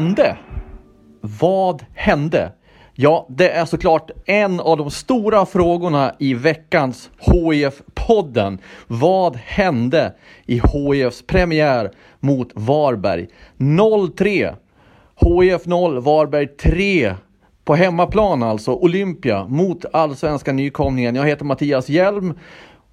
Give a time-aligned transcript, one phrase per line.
[0.00, 0.36] Hände?
[1.20, 2.52] Vad hände?
[2.94, 8.58] Ja, det är såklart en av de stora frågorna i veckans HIF-podden.
[8.86, 10.14] Vad hände
[10.46, 13.26] i HIFs premiär mot Varberg?
[13.58, 14.54] 0-3.
[15.16, 17.14] HIF 0, Varberg 3.
[17.64, 21.14] På hemmaplan alltså, Olympia mot allsvenska nykomlingen.
[21.14, 22.38] Jag heter Mattias Hjelm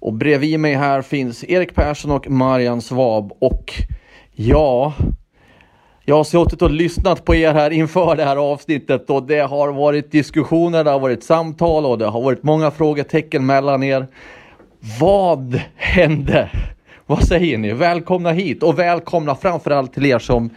[0.00, 3.32] och bredvid mig här finns Erik Persson och Marian Svab.
[3.40, 3.72] Och
[4.32, 4.94] ja,
[6.08, 9.72] jag har suttit och lyssnat på er här inför det här avsnittet och det har
[9.72, 14.06] varit diskussioner, det har varit samtal och det har varit många frågetecken mellan er.
[15.00, 16.50] Vad hände?
[17.06, 17.72] Vad säger ni?
[17.72, 20.50] Välkomna hit och välkomna framförallt till er som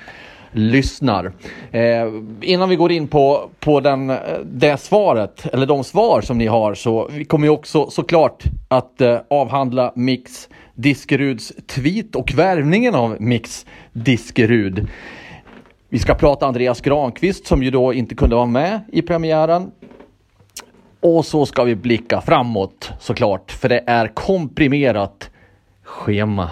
[0.51, 1.31] lyssnar.
[1.71, 2.07] Eh,
[2.41, 6.47] innan vi går in på, på den, eh, det svaret, eller de svar som ni
[6.47, 12.95] har, så vi kommer ju också såklart att eh, avhandla Mix Diskeruds tweet och värvningen
[12.95, 14.87] av Mix Diskerud.
[15.93, 19.71] Vi ska prata Andreas Granqvist som ju då inte kunde vara med i premiären.
[20.99, 25.29] Och så ska vi blicka framåt såklart, för det är komprimerat
[25.83, 26.49] schema.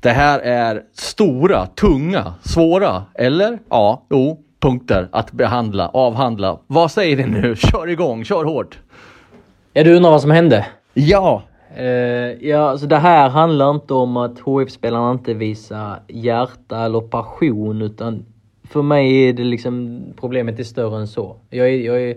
[0.00, 3.58] Det här är stora, tunga, svåra, eller?
[3.68, 6.58] Ja, jo, punkter att behandla, avhandla.
[6.66, 7.56] Vad säger ni nu?
[7.72, 8.78] Kör igång, kör hårt!
[9.72, 10.66] Ja, du undrar vad som hände?
[10.94, 11.42] Ja!
[11.76, 11.86] Eh,
[12.48, 18.24] ja, alltså det här handlar inte om att HF-spelarna inte visar hjärta eller passion utan
[18.68, 21.36] för mig är det liksom problemet är större än så.
[21.50, 22.16] Jag är, jag är,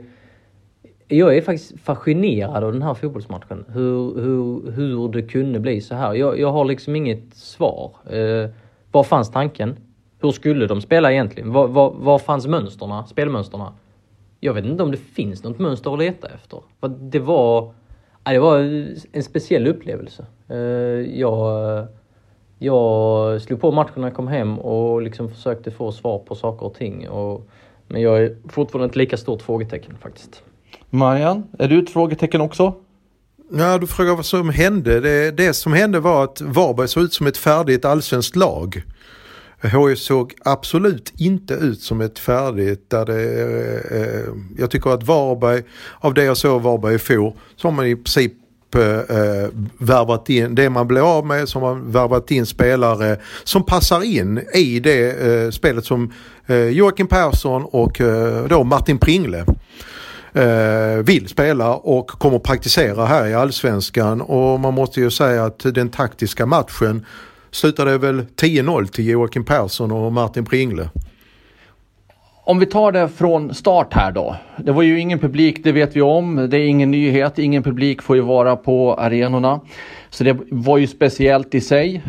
[1.07, 3.65] jag är faktiskt fascinerad av den här fotbollsmatchen.
[3.67, 6.13] Hur, hur, hur det kunde bli så här.
[6.13, 7.91] Jag, jag har liksom inget svar.
[8.09, 8.49] Eh,
[8.91, 9.77] var fanns tanken?
[10.21, 11.51] Hur skulle de spela egentligen?
[11.53, 13.73] Var, var, var fanns mönsterna, spelmönsterna?
[14.39, 16.59] Jag vet inte om det finns något mönster att leta efter.
[16.99, 17.73] Det var,
[18.23, 18.59] det var
[19.11, 20.25] en speciell upplevelse.
[20.47, 20.57] Eh,
[21.19, 21.87] jag,
[22.59, 26.65] jag slog på matchen när jag kom hem och liksom försökte få svar på saker
[26.65, 27.09] och ting.
[27.09, 27.49] Och,
[27.87, 30.43] men jag är fortfarande ett lika stort frågetecken faktiskt.
[30.89, 32.73] Marian, är du ett frågetecken också?
[33.51, 34.99] Ja, du frågar vad som hände.
[34.99, 38.83] Det, det som hände var att Varberg såg ut som ett färdigt allsvenskt lag.
[39.61, 43.23] HIF såg absolut inte ut som ett färdigt där det,
[43.91, 45.63] eh, jag tycker att Varberg,
[45.99, 48.33] av det jag såg Varberg i fjol, så har man i princip
[48.75, 53.63] Eh, eh, värvat in, det man blir av med som man värvat in spelare som
[53.63, 56.13] passar in i det eh, spelet som
[56.47, 59.45] eh, Joakim Persson och eh, då Martin Pringle
[60.33, 65.59] eh, vill spela och kommer praktisera här i allsvenskan och man måste ju säga att
[65.59, 67.05] den taktiska matchen
[67.51, 70.89] slutade väl 10-0 till Joakim Persson och Martin Pringle.
[72.49, 74.35] Om vi tar det från start här då.
[74.57, 76.47] Det var ju ingen publik, det vet vi om.
[76.49, 77.39] Det är ingen nyhet.
[77.39, 79.59] Ingen publik får ju vara på arenorna.
[80.09, 82.03] Så det var ju speciellt i sig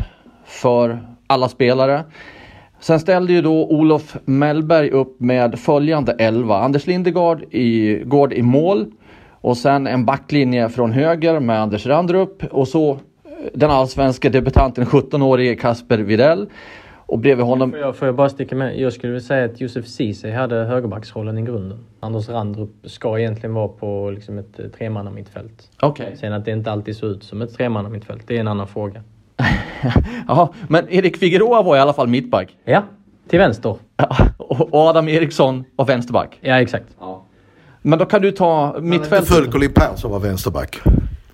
[0.45, 2.03] för alla spelare.
[2.79, 6.57] Sen ställde ju då Olof Mellberg upp med följande elva.
[6.57, 8.85] Anders Lindegård i, Gård i mål.
[9.29, 12.43] Och sen en backlinje från höger med Anders Randrup.
[12.43, 12.99] Och så
[13.53, 16.47] den allsvenska debutanten 17-årige Kasper Videll.
[17.11, 17.71] Och bredvid honom...
[17.71, 18.79] Får jag, får jag bara sticka med?
[18.79, 21.85] Jag skulle vilja säga att Josef Ceesay hade högerbacksrollen i grunden.
[21.99, 25.69] Anders Randrup ska egentligen vara på liksom ett eh, tremannamittfält.
[25.79, 26.05] Okej.
[26.05, 26.17] Okay.
[26.17, 29.03] Sen att det inte alltid ser ut som ett tremannamittfält, det är en annan fråga.
[30.27, 32.57] Jaha, men Erik Figueroa var i alla fall mittback?
[32.63, 32.83] Ja,
[33.27, 33.75] till vänster.
[34.37, 36.39] och Adam Eriksson var vänsterback?
[36.41, 36.85] Ja, exakt.
[36.99, 37.23] Ja.
[37.81, 39.29] Men då kan du ta mittfältet.
[39.29, 40.81] Fölkolin Persson var vänsterback.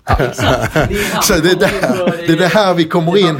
[0.08, 0.74] Ja, exakt.
[0.88, 3.36] Det är, så det, är där, det är det här vi kommer in.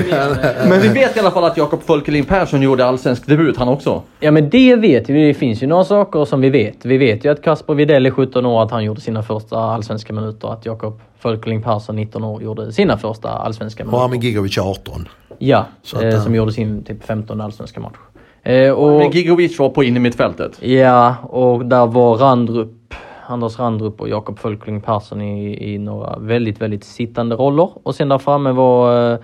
[0.69, 4.03] Men vi vet i alla fall att Jakob Folkelin Persson gjorde allsvensk debut han också.
[4.21, 5.27] Ja men det vet vi.
[5.27, 6.85] Det finns ju några saker som vi vet.
[6.85, 10.13] Vi vet ju att Kasper Widell är 17 år, att han gjorde sina första allsvenska
[10.13, 10.53] minuter.
[10.53, 13.99] Att Jakob Folkelin Persson, 19 år, gjorde sina första allsvenska minuter.
[13.99, 15.09] Och Armin Gigovic 18.
[15.39, 15.67] Ja,
[16.03, 17.97] eh, som gjorde sin typ 15 allsvenska match.
[18.43, 20.63] Eh, och, men Gigovic var på in i mittfältet?
[20.63, 22.95] Ja, och där var Randrup
[23.29, 27.71] Anders Randrup och Jakob Fölkling Persson i, i några väldigt, väldigt sittande roller.
[27.83, 29.19] Och sen där framme var eh,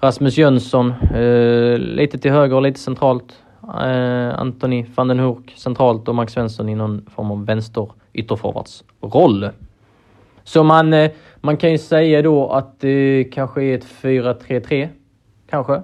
[0.00, 3.42] Rasmus Jönsson, eh, lite till höger och lite centralt.
[3.62, 9.48] Eh, Anthony van den Hurk centralt och Max Svensson i någon form av vänster ytterforwardsroll.
[10.44, 11.10] Så man, eh,
[11.40, 14.88] man kan ju säga då att det kanske är ett 4-3-3.
[15.50, 15.82] Kanske.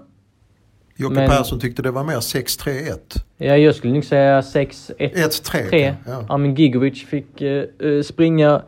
[0.97, 3.17] Jocke Men- Persson tyckte det var mer 6-3-1.
[3.37, 5.15] Ja, jag skulle nog säga 6-1.
[5.15, 5.69] 1-3.
[5.71, 5.95] 3.
[6.07, 6.23] Ja.
[6.29, 8.63] Amin Gigovic fick eh, eh, springa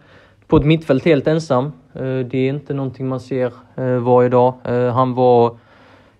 [0.47, 1.65] på ett mittfält helt ensam.
[1.95, 4.55] Eh, det är inte någonting man ser eh, varje dag.
[4.65, 5.59] Eh, han var...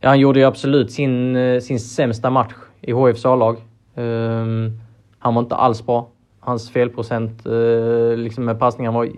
[0.01, 3.57] Ja, han gjorde ju absolut sin, eh, sin sämsta match i HFs A-lag.
[3.97, 4.73] Ehm,
[5.19, 6.09] han var inte alls bra.
[6.41, 7.43] Hans felprocent
[8.17, 9.09] liksom med passningar var...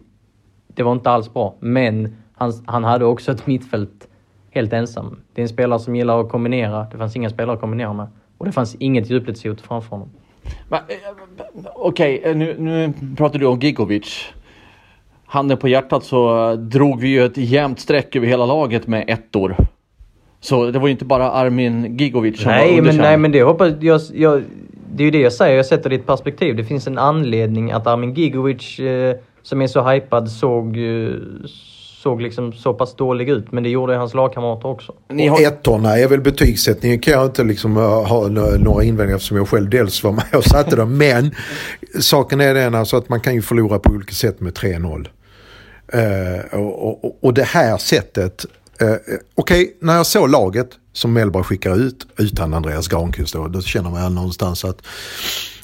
[0.75, 1.55] Det var inte alls bra.
[1.61, 4.00] Men han, han hade också ett mittfält
[4.51, 5.21] helt ensam.
[5.35, 6.87] Det är en spelare som gillar att kombinera.
[6.93, 8.07] Det fanns inga spelare att kombinera med.
[8.39, 10.11] Och det fanns inget djupledshot framför honom.
[10.69, 14.33] Men, eh, Okej, eh, nu, nu pratar du om Gigovic.
[15.27, 19.57] Handen på hjärtat så drog vi ju ett jämnt streck över hela laget med ettor.
[20.41, 23.03] Så det var ju inte bara Armin Gigovic som var Nej men, underkänd.
[23.03, 24.43] nej, men det hoppas jag, jag...
[24.93, 26.57] Det är ju det jag säger, jag sätter det i ett perspektiv.
[26.57, 31.15] Det finns en anledning att Armin Gigovic, eh, som är så hypad, såg, eh,
[32.03, 33.53] såg liksom så pass dålig ut.
[33.53, 34.95] Men det gjorde hans lagkamrater också.
[35.09, 39.37] Ni har, ettorna är väl betygssättningen kan jag inte liksom uh, ha några invändningar eftersom
[39.37, 40.99] jag själv dels var med och satte dem.
[40.99, 41.35] Men
[42.01, 45.09] saken är den alltså att man kan ju förlora på olika sätt med 3-0.
[45.93, 48.47] Eh, och, och, och det här sättet,
[48.81, 48.95] eh,
[49.35, 53.91] okej när jag såg laget som Mellberg skickar ut utan Andreas Granqvist då, då känner
[53.91, 54.83] man någonstans att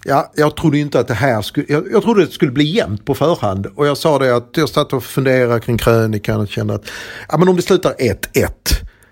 [0.08, 3.05] Ja, jag trodde inte att det här skulle, jag, jag trodde det skulle bli jämnt
[3.05, 3.67] på förhand.
[3.67, 6.85] Och jag sa det att jag satt och funderade kring krönikan och kände att
[7.29, 8.49] ja, men om det slutar 1-1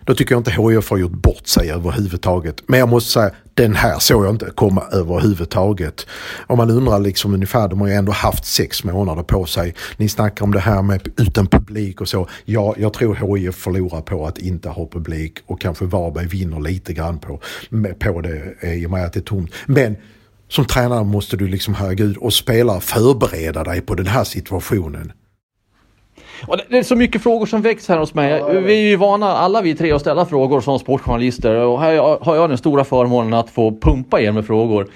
[0.06, 2.62] då tycker jag inte HIF har gjort bort sig överhuvudtaget.
[2.66, 6.06] Men jag måste säga, den här såg jag inte komma överhuvudtaget.
[6.46, 9.74] Om man undrar liksom ungefär, de har ju ändå haft sex månader på sig.
[9.96, 12.28] Ni snackar om det här med utan publik och så.
[12.44, 16.92] Ja, jag tror HIF förlorar på att inte ha publik och kanske Varberg vinner lite
[16.92, 17.40] grann på,
[17.98, 19.50] på det eh, i och med att det är tomt.
[19.66, 19.96] Men
[20.54, 25.12] som tränare måste du liksom, herregud, och spelare förbereda dig på den här situationen.
[26.68, 28.42] Det är så mycket frågor som väcks här hos mig.
[28.62, 31.54] Vi är ju vana, alla vi tre, att ställa frågor som sportjournalister.
[31.54, 34.88] Och här har jag den stora förmånen att få pumpa er med frågor.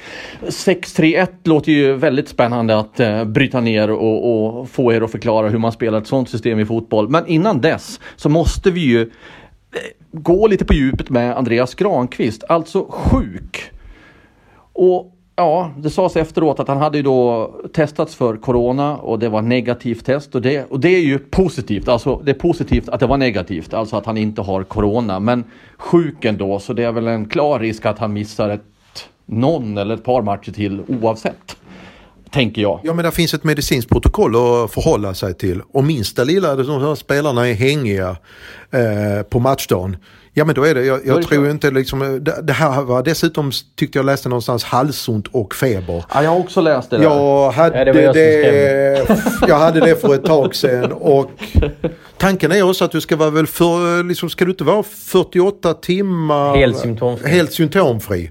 [0.42, 5.48] 6-3-1 låter ju väldigt spännande att eh, bryta ner och, och få er att förklara
[5.48, 7.08] hur man spelar ett sånt system i fotboll.
[7.08, 9.08] Men innan dess så måste vi ju eh,
[10.12, 13.70] gå lite på djupet med Andreas Granqvist, alltså sjuk.
[14.72, 19.28] Och ja, det sades efteråt att han hade ju då testats för corona och det
[19.28, 21.88] var negativt test och det, och det är ju positivt.
[21.88, 25.20] Alltså det är positivt att det var negativt, alltså att han inte har corona.
[25.20, 25.44] Men
[25.76, 28.62] sjuk ändå, så det är väl en klar risk att han missar ett,
[29.26, 31.56] någon eller ett par matcher till oavsett.
[32.30, 32.80] Tänker jag.
[32.82, 35.62] Ja men det finns ett medicinskt protokoll att förhålla sig till.
[35.72, 38.16] Och minsta lilla, de här spelarna är hängiga
[38.70, 39.96] eh, på matchdagen.
[40.32, 41.50] Ja men då är det, jag, jag det tror klart.
[41.50, 46.04] inte liksom, det, det här var dessutom tyckte jag läste någonstans halsont och feber.
[46.14, 47.04] Ja, jag har också läst det där.
[47.04, 51.30] Jag hade, Ja, det jag det, jag hade det för ett tag sedan och
[52.18, 55.74] tanken är också att du ska vara väl för, liksom, ska du inte vara 48
[55.74, 57.30] timmar Helt symptomfri.
[57.30, 58.30] Helt symptomfri.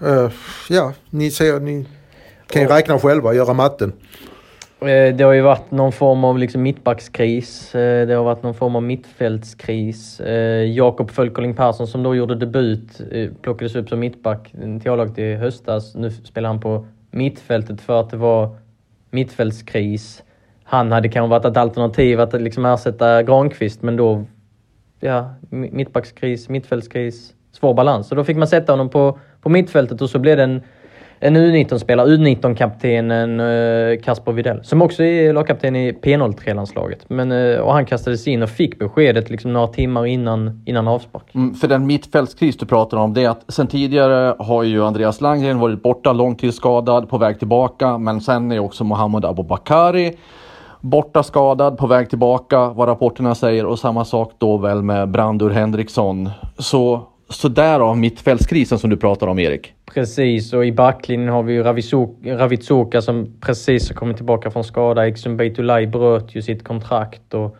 [0.00, 0.30] Eh,
[0.68, 1.86] ja, ni ser, ni
[2.50, 3.92] kan ju räkna själva, göra matten.
[4.80, 7.74] Eh, det har ju varit någon form av liksom mittbackskris.
[7.74, 10.20] Eh, det har varit någon form av mittfältskris.
[10.20, 13.00] Eh, Jakob Fölkerling Persson som då gjorde debut
[13.42, 14.52] plockades upp som mittback
[14.82, 15.94] till A-laget i höstas.
[15.94, 18.56] Nu spelar han på mittfältet för att det var
[19.10, 20.22] mittfältskris.
[20.64, 24.24] Han hade kanske varit ett alternativ att liksom ersätta Granqvist men då
[25.00, 28.08] ja, mittbackskris, mittfältskris, svår balans.
[28.08, 30.62] Så då fick man sätta honom på, på mittfältet och så blev det en,
[31.20, 37.04] en U19-spelare, U19-kaptenen eh, Kasper Videll, som också är lagkapten i P03-landslaget.
[37.08, 41.34] Men, eh, och han kastades in och fick beskedet liksom några timmar innan, innan avspark.
[41.34, 45.20] Mm, för den mittfältskris du pratar om, det är att sen tidigare har ju Andreas
[45.20, 47.98] Landgren varit borta, långtidsskadad, på väg tillbaka.
[47.98, 50.16] Men sen är också Mohamed Abubakari
[50.80, 53.66] borta skadad, på väg tillbaka, vad rapporterna säger.
[53.66, 56.30] Och samma sak då väl med Brandur Henriksson.
[56.58, 59.72] Så, så därav mittfältskrisen som du pratar om, Erik.
[59.94, 61.62] Precis, och i backlinjen har vi ju
[62.24, 65.06] Ravitsoka som precis har kommit tillbaka från skada.
[65.06, 67.56] Exum Beitulay bröt ju sitt kontrakt och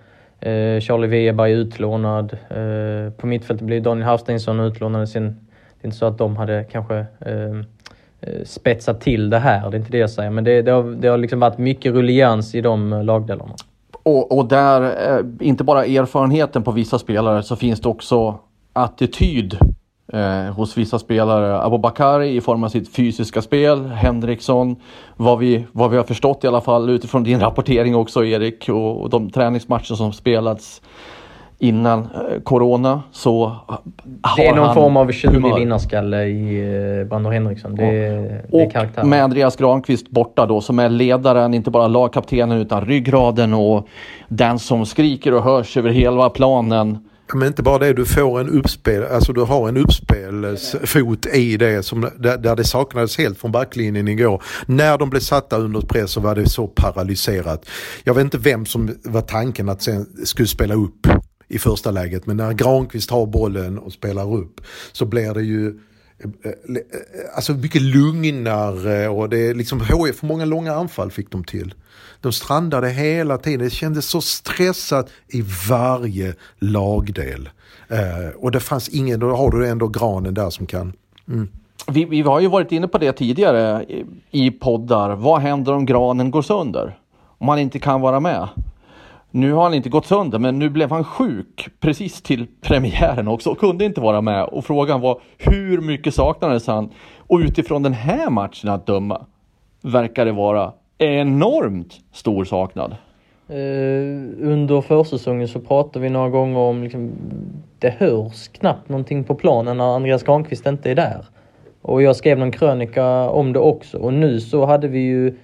[0.46, 2.32] eh, Charlie Weber är utlånad.
[2.32, 5.08] Eh, på mittfältet blir Daniel Hafsteinsson utlånad.
[5.08, 7.56] Sen, det är inte så att de hade kanske eh,
[8.20, 10.30] eh, spetsat till det här, det är inte det jag säger.
[10.30, 13.54] Men det, det, har, det har liksom varit mycket rullians i de eh, lagdelarna.
[14.02, 18.38] Och, och där, eh, inte bara erfarenheten på vissa spelare, så finns det också
[18.76, 19.58] attityd
[20.12, 21.60] eh, hos vissa spelare.
[21.62, 24.76] Abubakari i form av sitt fysiska spel, Henriksson,
[25.16, 29.00] vad vi, vad vi har förstått i alla fall utifrån din rapportering också Erik och,
[29.02, 30.82] och de träningsmatcher som spelats.
[31.58, 33.46] innan eh, Corona så
[34.22, 35.58] har Det är någon han form av tjurig humör.
[35.58, 36.60] vinnarskalle i
[37.00, 37.74] eh, Brandon Henriksson.
[37.74, 39.04] Det, det är Och karaktär.
[39.04, 43.86] med Andreas Granqvist borta då som är ledaren, inte bara lagkaptenen utan ryggraden och
[44.28, 46.98] den som skriker och hörs över hela planen.
[47.34, 51.82] Men inte bara det, du får en uppspel, alltså du har en uppspelsfot i det
[51.82, 54.42] som, där, där det saknades helt från backlinjen igår.
[54.66, 57.68] När de blev satta under press så var det så paralyserat.
[58.04, 61.06] Jag vet inte vem som var tanken att sen skulle spela upp
[61.48, 64.60] i första läget men när Granqvist har bollen och spelar upp
[64.92, 66.76] så blir det ju eh, eh,
[67.34, 71.74] Alltså mycket lugnare och det är liksom HF, för många långa anfall fick de till.
[72.26, 77.48] De strandade hela tiden, det kändes så stressat i varje lagdel.
[77.88, 80.92] Eh, och det fanns ingen, då har du ändå granen där som kan
[81.28, 81.48] mm.
[81.86, 85.16] Vi, vi har ju varit inne på det tidigare i, i poddar.
[85.16, 86.98] Vad händer om granen går sönder?
[87.38, 88.48] Om han inte kan vara med?
[89.30, 93.50] Nu har han inte gått sönder, men nu blev han sjuk precis till premiären också
[93.50, 94.44] och kunde inte vara med.
[94.44, 96.90] Och frågan var hur mycket saknades han?
[97.18, 99.26] Och utifrån den här matchen att döma
[99.82, 102.96] verkar det vara enormt stor saknad.
[103.48, 103.56] Eh,
[104.40, 107.10] under försäsongen så pratade vi några gånger om liksom,
[107.78, 111.24] det hörs knappt någonting på planen när Andreas Granqvist inte är där.
[111.82, 115.34] Och jag skrev någon krönika om det också och nu så hade vi ju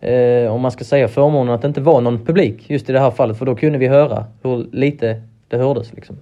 [0.00, 3.00] eh, om man ska säga förmånen att det inte var någon publik just i det
[3.00, 5.92] här fallet för då kunde vi höra hur lite det hördes.
[5.94, 6.16] Liksom.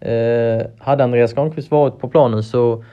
[0.00, 2.84] Eh, hade Andreas Granqvist varit på planen så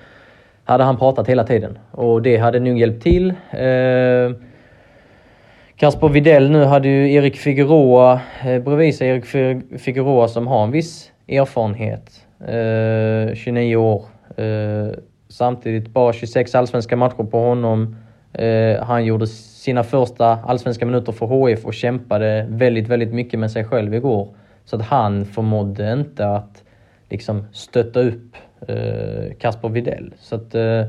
[0.64, 3.30] hade han pratat hela tiden och det hade nog hjälpt till.
[3.52, 4.32] Eh,
[5.82, 9.08] Kasper Videll nu hade ju Erik Figueroa eh, bredvid sig.
[9.10, 9.26] Erik
[9.80, 12.28] Figueroa som har en viss erfarenhet.
[12.40, 14.06] Eh, 29 år.
[14.38, 14.88] Eh,
[15.30, 17.96] samtidigt bara 26 allsvenska matcher på honom.
[18.34, 23.52] Eh, han gjorde sina första allsvenska minuter för HF och kämpade väldigt, väldigt mycket med
[23.52, 24.28] sig själv igår.
[24.66, 26.64] Så att han förmådde inte att
[27.10, 28.36] liksom stötta upp
[28.68, 30.14] eh, Kasper Videll.
[30.20, 30.86] Så att, eh,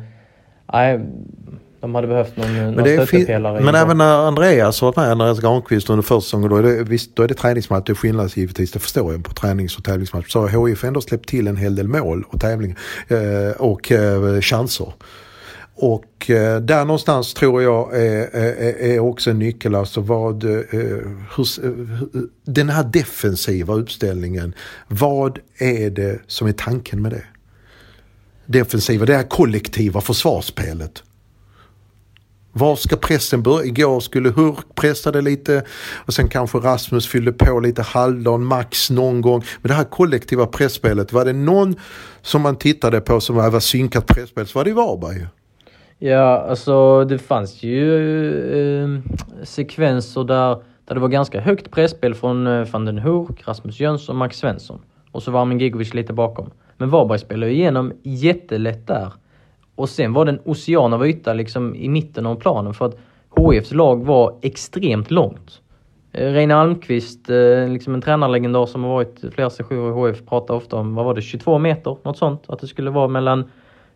[1.82, 3.60] de hade behövt någon, någon Men, fin- stöttepelare.
[3.60, 6.82] men även när Andreas har varit med, Andreas Granqvist under första säsongen, då är det,
[6.82, 9.84] visst, då är det träningsmatch, det är skillnad givetvis, det förstår jag på tränings och
[9.84, 10.32] tävlingsmatch.
[10.32, 12.76] Så har HIF ändå släppt till en hel del mål och tävling
[13.08, 14.92] eh, och eh, chanser.
[15.74, 20.50] Och eh, där någonstans tror jag är, är, är också en nyckel, alltså vad, eh,
[21.36, 21.62] hur,
[21.98, 24.54] hur, den här defensiva uppställningen,
[24.88, 27.24] vad är det som är tanken med det?
[28.46, 31.02] Defensiva, det här kollektiva försvarsspelet.
[32.52, 33.64] Var ska pressen börja?
[33.64, 35.64] Igår skulle Hurk pressade lite
[36.06, 39.44] och sen kanske Rasmus fyllde på lite halvdan, Max någon gång.
[39.62, 41.74] Men det här kollektiva pressspelet, var det någon
[42.22, 45.26] som man tittade på som var synkat presspel så var det ju Varberg.
[45.98, 48.88] Ja, alltså det fanns ju eh,
[49.44, 54.16] sekvenser där, där det var ganska högt presspel från eh, van den Hurk, Rasmus Jönsson
[54.16, 54.80] och Max Svensson.
[55.12, 56.50] Och så var Armin Gigovic lite bakom.
[56.76, 59.12] Men Varberg spelade ju igenom jättelätt där.
[59.82, 62.96] Och sen var det en ocean av yta liksom i mitten av planen för att
[63.36, 65.60] HIFs lag var extremt långt.
[66.12, 70.54] Eh, Reine Almqvist, eh, liksom en tränarlegendar som har varit flera sessioner i HIF, pratar
[70.54, 71.96] ofta om, vad var det, 22 meter?
[72.02, 72.42] Något sånt.
[72.46, 73.40] Att det skulle vara mellan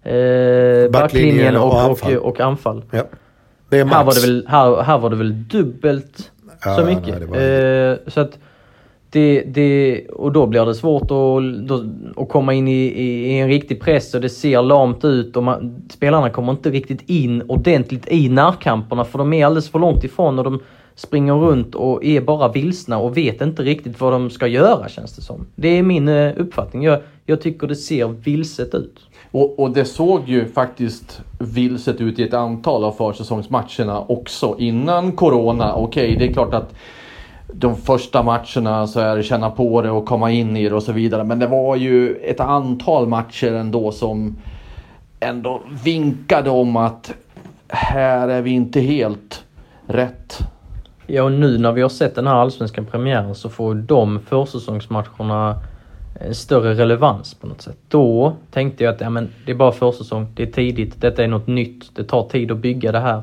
[0.03, 2.17] eh, backlinjen och, och, anfall.
[2.17, 2.85] och, och anfall.
[2.91, 3.03] Ja.
[3.69, 3.97] Det är Max.
[3.97, 6.33] Här var, det väl, här, här var det väl dubbelt
[6.65, 7.21] Ja, så nej, mycket.
[7.21, 8.39] det var- eh, så att
[9.11, 11.85] det, det, och då blir det svårt att, då,
[12.17, 15.43] att komma in i, i, i en riktig press och det ser lamt ut och
[15.43, 20.05] man, spelarna kommer inte riktigt in ordentligt i närkamperna för de är alldeles för långt
[20.05, 20.61] ifrån och de
[20.95, 25.17] springer runt och är bara vilsna och vet inte riktigt vad de ska göra känns
[25.17, 25.47] det som.
[25.55, 26.83] Det är min eh, uppfattning.
[26.83, 28.99] Jag, jag tycker det ser vilset ut.
[29.31, 35.13] Och, och det såg ju faktiskt vilset ut i ett antal av försäsongsmatcherna också innan
[35.13, 35.75] Corona.
[35.75, 36.75] Okej, det är klart att
[37.53, 40.83] de första matcherna så är det känna på det och komma in i det och
[40.83, 41.25] så vidare.
[41.25, 44.37] Men det var ju ett antal matcher ändå som
[45.21, 47.15] ändå vinkade om att
[47.69, 49.45] här är vi inte helt
[49.87, 50.39] rätt.
[51.07, 55.61] Ja, och nu när vi har sett den här allsvenska premiären så får de försäsongsmatcherna
[56.21, 57.79] en större relevans på något sätt.
[57.89, 61.29] Då tänkte jag att ja, men det är bara försäsong, det är tidigt, detta är
[61.29, 63.23] något nytt, det tar tid att bygga det här.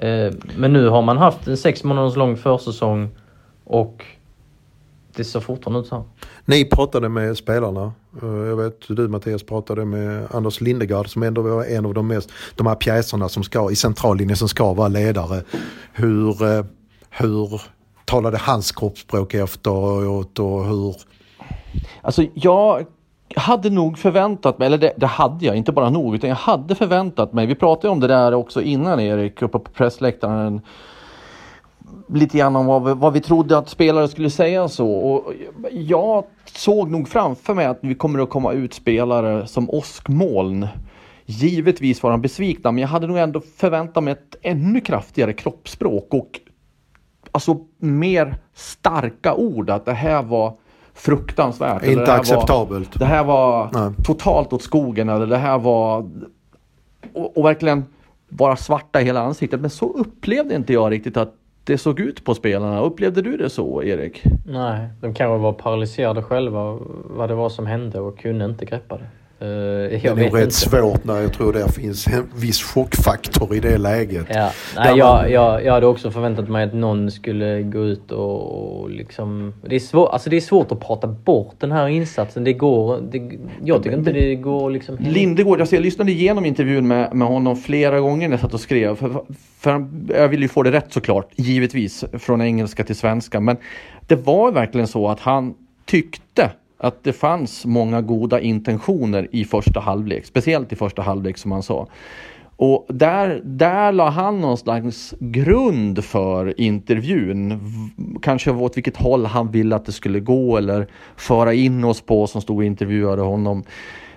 [0.00, 3.08] Eh, Men nu har man haft en sex månaders lång försäsong
[3.64, 4.04] och
[5.16, 6.04] det ser fortfarande ut så här.
[6.44, 7.92] Ni pratade med spelarna.
[8.22, 12.06] Eh, Jag vet du Mattias pratade med Anders Lindegard som ändå var en av de
[12.06, 15.42] mest, de här pjäserna som ska, i centrallinjen som ska vara ledare.
[15.92, 16.64] Hur, eh,
[17.10, 17.62] hur
[18.04, 20.96] talade hans kroppsspråk efteråt och hur
[22.02, 22.86] Alltså jag
[23.36, 26.74] hade nog förväntat mig, eller det, det hade jag, inte bara nog, utan jag hade
[26.74, 27.46] förväntat mig.
[27.46, 30.60] Vi pratade om det där också innan Erik, uppe på pressläktaren.
[32.08, 34.90] lite grann om vad vi, vad vi trodde att spelare skulle säga så.
[34.90, 35.32] Och
[35.70, 40.68] jag såg nog framför mig att vi kommer att komma ut spelare som åskmoln.
[41.26, 46.14] Givetvis var han besvikna, men jag hade nog ändå förväntat mig ett ännu kraftigare kroppsspråk
[46.14, 46.40] och
[47.32, 49.70] alltså mer starka ord.
[49.70, 50.54] Att det här var
[51.00, 51.84] fruktansvärt.
[51.84, 52.96] Inte det acceptabelt.
[52.96, 53.92] Var, det här var Nej.
[54.04, 56.10] totalt åt skogen eller det här var...
[57.14, 57.84] Och, och verkligen
[58.28, 59.60] vara svarta i hela ansiktet.
[59.60, 62.80] Men så upplevde inte jag riktigt att det såg ut på spelarna.
[62.80, 64.22] Upplevde du det så, Erik?
[64.46, 68.96] Nej, de kanske var paralyserade själva vad det var som hände och kunde inte greppa
[68.96, 69.06] det.
[69.42, 70.54] Eh, Det jag är nog rätt inte.
[70.54, 74.26] svårt när jag tror det finns en viss chockfaktor i det läget.
[74.28, 78.12] Ja, nej, man- jag, jag, jag hade också förväntat mig att någon skulle gå ut
[78.12, 79.54] och, och liksom...
[79.68, 82.44] Det är, svår, alltså det är svårt att prata bort den här insatsen.
[82.44, 83.00] Det går...
[83.12, 83.30] Det,
[83.64, 84.96] jag tycker inte det går liksom...
[85.00, 88.60] Lindegård, alltså jag lyssnade igenom intervjun med, med honom flera gånger när jag satt och
[88.60, 88.96] skrev.
[88.96, 89.22] För,
[89.58, 93.40] för jag ville ju få det rätt såklart, givetvis, från engelska till svenska.
[93.40, 93.56] Men
[94.06, 95.54] det var verkligen så att han
[95.86, 100.24] tyckte att det fanns många goda intentioner i första halvlek.
[100.24, 101.88] Speciellt i första halvlek som han sa.
[102.56, 107.60] Och där, där la han någon slags grund för intervjun.
[108.22, 112.26] Kanske åt vilket håll han ville att det skulle gå eller föra in oss på
[112.26, 113.64] som stod och intervjuade honom.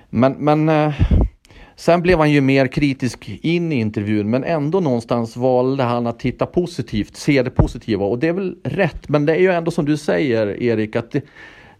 [0.09, 0.93] Men, men eh,
[1.75, 6.19] sen blev han ju mer kritisk in i intervjun men ändå någonstans valde han att
[6.19, 9.09] titta positivt, se det positiva och det är väl rätt.
[9.09, 11.21] Men det är ju ändå som du säger Erik att det,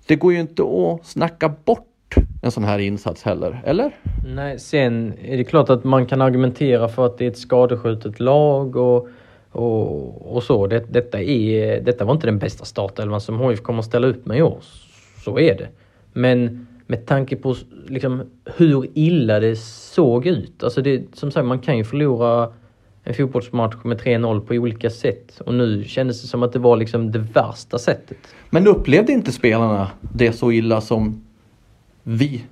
[0.07, 3.91] det går ju inte att snacka bort en sån här insats heller, eller?
[4.25, 8.19] Nej, sen är det klart att man kan argumentera för att det är ett skadeskjutet
[8.19, 9.07] lag och,
[9.51, 10.67] och, och så.
[10.67, 14.25] Det, detta, är, detta var inte den bästa startelvan som HIF kommer att ställa upp
[14.25, 14.57] med i år.
[15.23, 15.67] Så är det.
[16.13, 17.55] Men med tanke på
[17.87, 18.23] liksom,
[18.57, 20.63] hur illa det såg ut.
[20.63, 22.53] Alltså det, som sagt, man kan ju förlora
[23.03, 25.41] en fotbollsmatch med 3-0 på olika sätt.
[25.45, 28.17] Och nu kändes det som att det var liksom det värsta sättet.
[28.49, 31.21] Men upplevde inte spelarna det så illa som
[32.03, 32.43] vi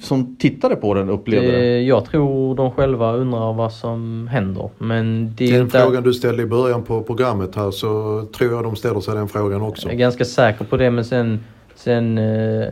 [0.00, 1.82] som tittade på den upplevde det?
[1.82, 4.70] Jag tror de själva undrar vad som händer.
[4.78, 5.78] Men det är Den inte...
[5.78, 9.28] frågan du ställde i början på programmet här så tror jag de ställer sig den
[9.28, 9.88] frågan också.
[9.88, 11.40] Jag är ganska säker på det men sen,
[11.74, 12.66] sen eh,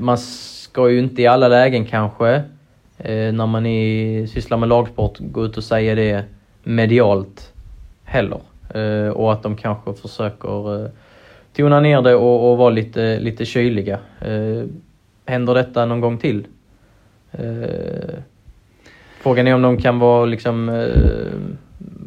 [0.00, 2.42] man ska ju inte i alla lägen kanske
[2.98, 6.24] Eh, när man är, sysslar med lagsport gå ut och säga det
[6.62, 7.52] medialt
[8.04, 8.40] heller.
[8.74, 10.90] Eh, och att de kanske försöker eh,
[11.56, 13.98] tona ner det och, och vara lite, lite kyliga.
[14.20, 14.64] Eh,
[15.26, 16.46] händer detta någon gång till?
[19.20, 20.86] Frågan är om de kan vara liksom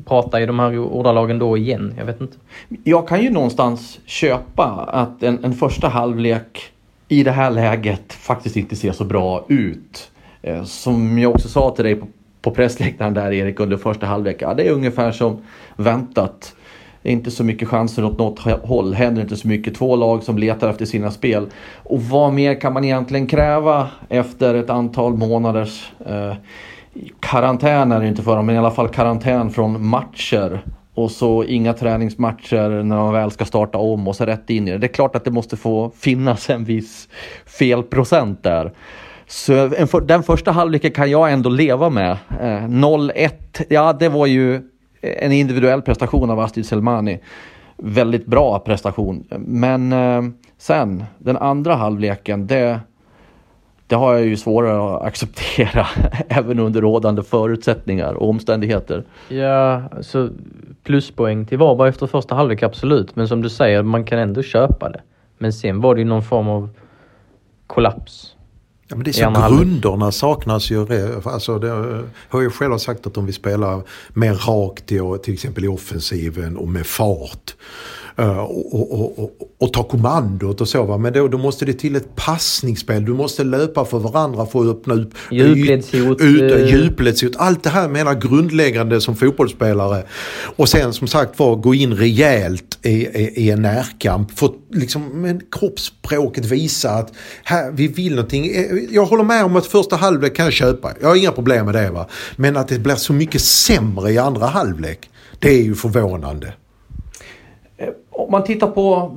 [0.05, 1.93] prata i de här ordalagen då igen.
[1.97, 2.37] Jag vet inte.
[2.83, 6.71] Jag kan ju någonstans köpa att en, en första halvlek
[7.07, 10.11] i det här läget faktiskt inte ser så bra ut.
[10.41, 12.07] Eh, som jag också sa till dig på,
[12.41, 14.37] på pressläktaren där Erik under första halvlek.
[14.39, 15.41] Ja, det är ungefär som
[15.75, 16.55] väntat.
[17.03, 19.75] Inte så mycket chanser åt något håll, händer inte så mycket.
[19.75, 21.47] Två lag som letar efter sina spel.
[21.75, 26.33] Och vad mer kan man egentligen kräva efter ett antal månaders eh,
[27.19, 30.61] karantän är det inte för dem, men i alla fall karantän från matcher.
[30.93, 34.71] Och så inga träningsmatcher när man väl ska starta om och så rätt in i
[34.71, 34.77] det.
[34.77, 37.09] Det är klart att det måste få finnas en viss
[37.45, 38.71] felprocent där.
[39.31, 42.11] Så en den första halvleken kan jag ändå leva med.
[42.41, 43.31] Eh, 0-1,
[43.69, 44.61] ja det var ju eh,
[45.01, 47.19] en individuell prestation av Astrid Selmani.
[47.77, 49.27] Väldigt bra prestation.
[49.37, 50.21] Men eh,
[50.57, 52.79] sen, den andra halvleken, det,
[53.87, 55.87] det har jag ju svårare att acceptera
[56.27, 59.03] även under rådande förutsättningar och omständigheter.
[59.29, 60.29] Ja, så
[60.83, 63.15] pluspoäng till Varberg efter första halvlek, absolut.
[63.15, 65.01] Men som du säger, man kan ändå köpa det.
[65.37, 66.69] Men sen var det ju någon form av
[67.67, 68.35] kollaps.
[68.91, 70.85] Ja, men det är så grunderna saknas ju.
[71.25, 73.81] Alltså, det har jag själv sagt att de vill spela
[74.13, 77.55] mer rakt i, till exempel i offensiven och med fart.
[78.17, 80.83] Eh, och, och, och, och, ta kommandot och så.
[80.83, 80.97] Va?
[80.97, 83.05] Men då, då måste det till ett passningsspel.
[83.05, 86.27] Du måste löpa för varandra för att öppna upp Djupledshot, eh.
[86.67, 87.35] djupledshot.
[87.37, 90.03] Allt det här menar grundläggande som fotbollsspelare.
[90.55, 94.39] Och sen som sagt var gå in rejält i, i, i en närkamp.
[94.39, 98.45] För liksom med kroppsspråket visa att här, vi vill någonting.
[98.45, 100.91] Eh, Jag håller med om att första halvlek kan jag köpa.
[101.01, 101.89] Jag har inga problem med det.
[101.89, 102.07] Va?
[102.35, 105.09] Men att det blir så mycket sämre i andra halvlek.
[105.39, 106.53] Det är ju förvånande.
[108.21, 109.11] Om man tittar på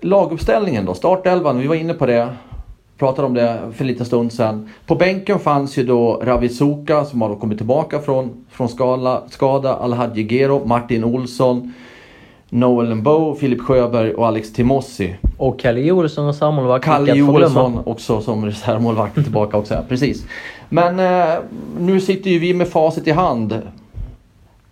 [0.00, 2.28] laguppställningen då, startelvan, vi var inne på det.
[2.98, 4.68] Pratade om det för en liten stund sedan.
[4.86, 9.74] På bänken fanns ju då Ravizuka som har då kommit tillbaka från, från skala, skada.
[9.74, 11.72] Alhaji Gero, Martin Olsson,
[12.48, 15.16] Noel Mbo, Filip Sjöberg och Alex Timossi.
[15.36, 16.84] Och Kalle Olsson och sammålvakt.
[16.84, 17.22] Kalle.
[17.22, 19.84] Olsson också som reservmålvakt tillbaka också.
[19.88, 20.26] Precis.
[20.68, 21.38] Men eh,
[21.78, 23.62] nu sitter ju vi med facit i hand.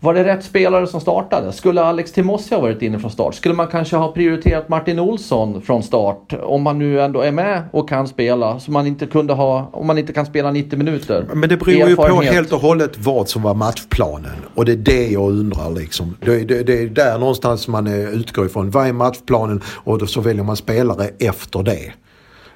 [0.00, 1.52] Var det rätt spelare som startade?
[1.52, 3.34] Skulle Alex Timossi ha varit inne från start?
[3.34, 6.34] Skulle man kanske ha prioriterat Martin Olsson från start?
[6.42, 8.60] Om man nu ändå är med och kan spela.
[8.60, 11.26] Så man inte kunde ha, om man inte kan spela 90 minuter.
[11.34, 14.36] Men det beror ju på helt och hållet vad som var matchplanen.
[14.54, 16.16] Och det är det jag undrar liksom.
[16.20, 18.70] Det, det, det är där någonstans man utgår ifrån.
[18.70, 19.62] Vad är matchplanen?
[19.66, 21.92] Och så väljer man spelare efter det.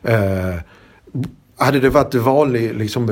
[0.09, 0.61] Uh,
[1.57, 3.09] hade det varit vanlig, liksom,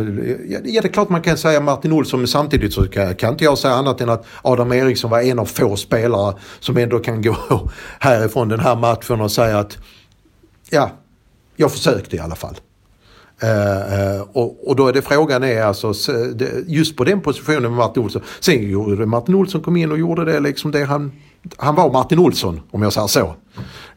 [0.49, 3.45] ja det är klart man kan säga Martin Olsson men samtidigt så kan, kan inte
[3.45, 7.23] jag säga annat än att Adam Eriksson var en av få spelare som ändå kan
[7.23, 7.37] gå
[7.99, 9.79] härifrån den här matchen och säga att
[10.71, 10.91] ja,
[11.57, 12.57] jag försökte i alla fall.
[13.43, 15.93] Uh, uh, och, och, då är det frågan är alltså
[16.67, 18.23] just på den positionen med Martin Olsson.
[18.41, 21.13] Sen gjorde Martin Olsson kom in och gjorde det liksom det han
[21.57, 23.35] han var Martin Olsson om jag säger så.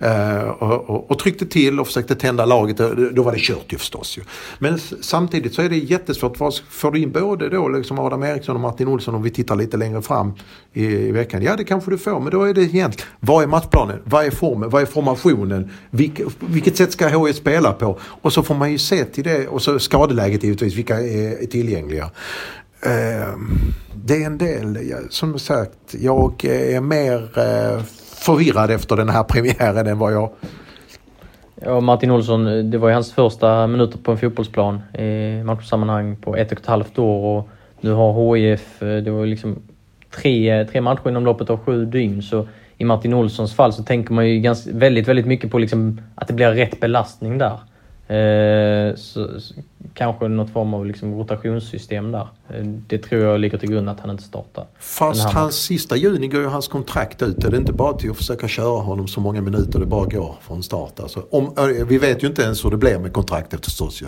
[0.04, 2.78] Eh, och, och, och, tryckte till och försökte tända laget.
[3.12, 4.18] Då var det kört ju förstås.
[4.18, 4.22] Ju.
[4.60, 6.38] Men samtidigt så är det jättesvårt.
[6.70, 9.78] Får du in både då liksom Adam Eriksson och Martin Olsson om vi tittar lite
[9.78, 10.34] längre fram
[10.74, 11.42] i, i veckan?
[11.42, 14.00] Ja det kanske du får men då är det egentligen vad är matchplanen?
[14.04, 14.70] Vad är formen?
[14.70, 15.72] Vad är formationen?
[15.90, 18.00] Vilk, vilket sätt ska HIF spela på?
[18.02, 20.76] Och så får man ju se till det och så skadeläget givetvis.
[20.76, 22.12] Vilka är, är tillgängliga?
[22.82, 23.38] Eh,
[24.06, 24.78] det är en del,
[25.10, 27.84] som sagt, jag är mer eh,
[28.26, 30.30] förvirrad efter den här premiären än vad jag...
[31.66, 36.36] Ja, Martin Olsson, det var ju hans första minuter på en fotbollsplan i matchsammanhang på
[36.36, 37.50] ett och ett halvt år och
[37.82, 39.62] nu har HIF, eh, det var liksom
[40.22, 44.14] tre, tre matcher inom loppet av sju dygn så i Martin Olssons fall så tänker
[44.14, 47.60] man ju ganska, väldigt, väldigt mycket på liksom att det blir rätt belastning där.
[48.14, 49.54] Eh, så, så,
[49.94, 52.28] kanske något form av liksom rotationssystem där.
[52.50, 54.66] Eh, det tror jag ligger till grund att han inte startar.
[54.80, 57.44] Fast hans sista juni går ju hans kontrakt ut.
[57.44, 60.36] Är det inte bara till att försöka köra honom så många minuter det bara går
[60.42, 61.00] från start?
[61.00, 61.54] Alltså, om,
[61.88, 64.06] vi vet ju inte ens hur det blir med kontraktet förstås ju.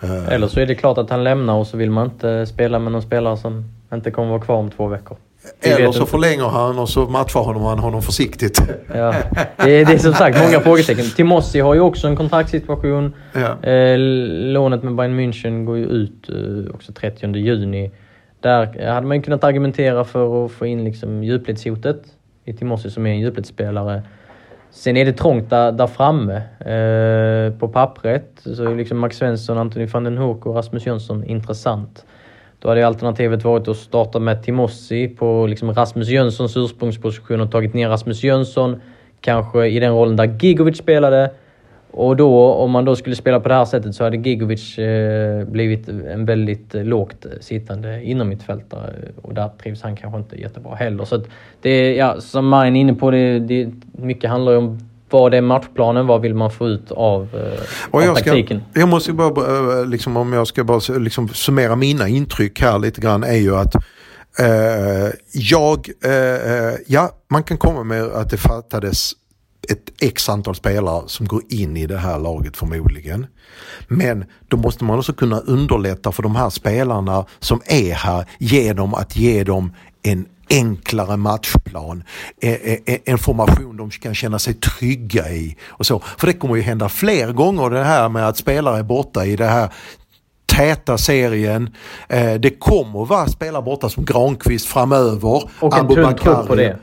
[0.00, 0.28] Eh.
[0.28, 2.92] Eller så är det klart att han lämnar och så vill man inte spela med
[2.92, 5.16] någon spelare som inte kommer vara kvar om två veckor.
[5.60, 8.62] Eller så förlänger han och så matchar honom han honom försiktigt.
[8.94, 9.14] Ja.
[9.56, 11.04] Det, är, det är som sagt många frågetecken.
[11.04, 13.14] Timossi har ju också en kontraktssituation.
[13.32, 13.70] Ja.
[13.70, 13.98] Eh,
[14.52, 17.90] lånet med Bayern München går ju ut eh, också 30 juni.
[18.40, 22.02] Där hade man kunnat argumentera för att få in liksom djupledshotet
[22.44, 24.02] i Timossi som är en djupledsspelare.
[24.70, 26.36] Sen är det trångt där, där framme.
[26.60, 31.24] Eh, på pappret så är liksom Max Svensson, Anthony van den Hoek och Rasmus Jönsson
[31.24, 32.04] intressant.
[32.60, 37.74] Då hade alternativet varit att starta med Timossi på liksom Rasmus Jönssons ursprungsposition och tagit
[37.74, 38.80] ner Rasmus Jönsson,
[39.20, 41.30] kanske i den rollen där Gigovic spelade.
[41.92, 45.44] Och då, om man då skulle spela på det här sättet så hade Gigovic eh,
[45.44, 48.92] blivit en väldigt lågt sittande innermittfältare
[49.22, 51.04] och där trivs han kanske inte jättebra heller.
[51.04, 51.24] Så att
[51.60, 55.40] det, ja, som Marin är inne på, det, det, mycket handlar ju om vad är
[55.40, 56.06] matchplanen?
[56.06, 58.62] Vad vill man få ut av, eh, jag taktiken?
[58.70, 62.78] Ska, jag måste bara, eh, liksom, om jag ska bara liksom, summera mina intryck här
[62.78, 63.74] lite grann är ju att
[64.38, 69.12] eh, jag, eh, ja man kan komma med att det fattades
[69.68, 73.26] ett x antal spelare som går in i det här laget förmodligen.
[73.88, 78.94] Men då måste man också kunna underlätta för de här spelarna som är här genom
[78.94, 82.02] att ge dem en enklare matchplan,
[82.42, 85.56] eh, eh, eh, en formation de kan känna sig trygga i.
[85.68, 86.02] och så.
[86.18, 89.36] För det kommer ju hända fler gånger det här med att spelare är borta i
[89.36, 89.72] det här
[90.46, 91.70] täta serien.
[92.40, 95.42] det kommer vara spelare borta som Granqvist framöver.
[95.60, 96.78] Och en tunn trupp på det.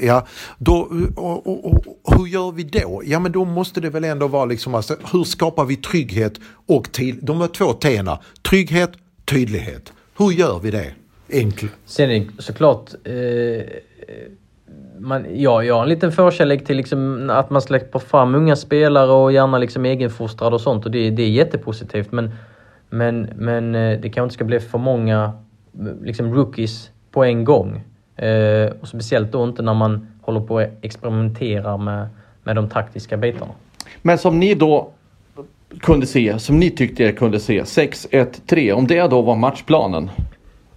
[0.00, 0.26] Ja,
[0.58, 1.84] då, och, och, och,
[2.16, 3.02] hur gör vi då?
[3.04, 6.34] Ja men då måste det väl ändå vara liksom, alltså, hur skapar vi trygghet
[6.66, 8.92] och till, de har två T'na, trygghet,
[9.24, 9.92] tydlighet.
[10.18, 10.92] Hur gör vi det?
[11.34, 11.72] Enkelt.
[11.84, 12.90] Sen är det såklart...
[13.04, 13.64] Eh,
[14.98, 19.10] man, ja, jag har en liten förkärlek till liksom att man släpper fram unga spelare
[19.10, 22.12] och gärna liksom egenfostrade och sånt och det, det är jättepositivt.
[22.12, 22.30] Men,
[22.90, 25.32] men, men eh, det kanske inte ska bli för många
[26.02, 27.82] liksom rookies på en gång.
[28.16, 32.08] Eh, och speciellt då inte när man håller på att experimentera med,
[32.42, 33.52] med de taktiska bitarna.
[34.02, 34.90] Men som ni då
[35.80, 40.10] kunde se, som ni tyckte er kunde se, 6-1-3, om det då var matchplanen.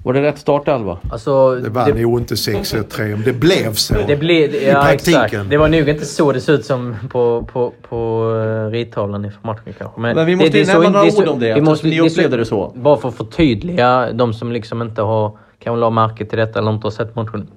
[0.07, 0.97] Var det rätt startelva?
[1.11, 3.93] Alltså, det var det, nog inte 6-3 men det blev så.
[4.07, 5.23] Det blev, I ja, praktiken.
[5.23, 5.49] Exakt.
[5.49, 9.47] Det var nog inte så det såg ut som på, på, på uh, rittavlan inför
[9.47, 10.01] matchen kanske.
[10.01, 12.37] Men, men vi måste det, ju nämna några ord om det, vi måste, ni upplevde
[12.37, 12.73] det så.
[12.75, 16.71] Bara för att förtydliga de som liksom inte har, kan la märke till detta eller
[16.71, 17.47] inte har sett matchen.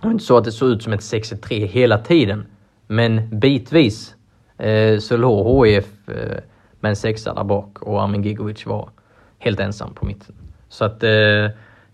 [0.00, 2.46] Det var inte så att det såg ut som ett 6-3 hela tiden.
[2.86, 4.14] Men bitvis
[4.58, 6.14] eh, så låg HIF eh,
[6.80, 8.88] med en sexa där bak och Armin Gigovic var
[9.38, 10.34] helt ensam på mitten.
[10.68, 11.10] Så att eh,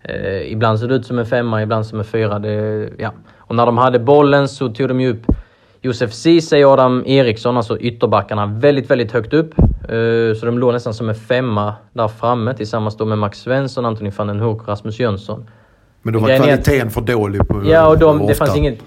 [0.03, 2.39] Eh, ibland såg det ut som en femma, ibland som en fyra.
[2.39, 3.13] Det, ja.
[3.37, 5.25] Och när de hade bollen så tog de ju upp
[5.81, 9.59] Josef Ceesay och Adam Eriksson, alltså ytterbackarna, väldigt, väldigt högt upp.
[9.59, 13.85] Eh, så de låg nästan som en femma där framme tillsammans då med Max Svensson,
[13.85, 15.45] Anthony van den Hoek och Rasmus Jönsson.
[16.01, 18.57] Men då var Grejen är att- kvaliteten för dålig på Ja, och de, det fanns
[18.57, 18.79] inget...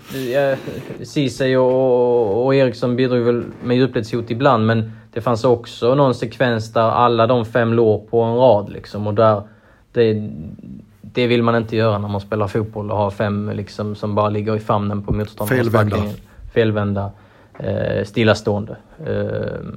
[1.02, 6.72] Ceesay och, och Eriksson bidrog väl med djupledshot ibland, men det fanns också någon sekvens
[6.72, 9.06] där alla de fem låg på en rad liksom.
[9.06, 9.42] Och där,
[9.92, 10.30] det,
[11.12, 14.28] det vill man inte göra när man spelar fotboll och har fem liksom, som bara
[14.28, 15.96] ligger i famnen på motståndarens Felvända.
[16.54, 17.10] Felvända.
[17.58, 18.76] Eh, stillastående.
[19.06, 19.68] Eh,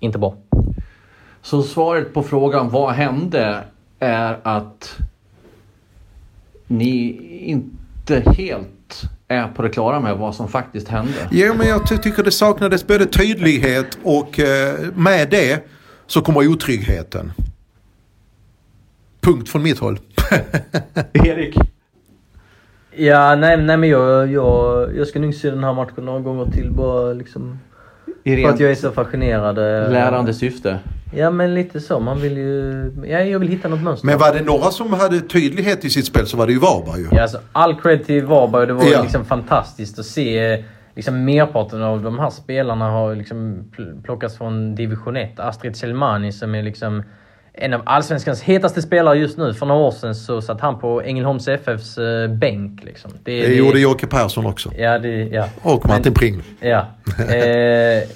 [0.00, 0.36] inte bra.
[1.42, 3.64] Så svaret på frågan vad hände
[3.98, 4.96] är att
[6.66, 11.28] ni inte helt är på det klara med vad som faktiskt hände.
[11.30, 15.64] Jo, men jag ty- tycker det saknades både tydlighet och eh, med det
[16.06, 17.32] så kommer otryggheten.
[19.20, 19.98] Punkt från mitt håll.
[21.12, 21.56] Erik?
[22.96, 26.44] Ja, nej, nej men jag, jag, jag ska nog se den här matchen några gånger
[26.46, 27.58] till bara liksom...
[28.24, 29.58] I För att jag är så fascinerad.
[29.58, 30.78] eh, lärande syfte.
[31.16, 32.00] Ja men lite så.
[32.00, 32.90] Man vill ju...
[33.06, 34.06] Ja, jag vill hitta något mönster.
[34.06, 37.00] Men var det några som hade tydlighet i sitt spel så var det ju Varberg
[37.00, 37.08] ju.
[37.12, 38.66] Ja, alltså, all cred till Varberg.
[38.66, 39.02] Det var Ja.
[39.02, 40.52] liksom fantastiskt att se.
[40.52, 40.60] eh,
[40.96, 45.40] Liksom merparten av de här spelarna har liksom pl- plockats från division 1.
[45.40, 47.02] Astrid Selmani som är liksom
[47.56, 49.54] en av allsvenskans hetaste spelare just nu.
[49.54, 52.84] För några år sedan så satt han på Ängelholms FFs eh, bänk.
[52.84, 53.10] Liksom.
[53.22, 54.70] Det gjorde Jocke Persson också.
[54.78, 55.48] Ja, det, ja.
[55.62, 56.42] Och Martin Men- Pring.
[56.60, 56.86] Ja.
[57.34, 58.08] Eh,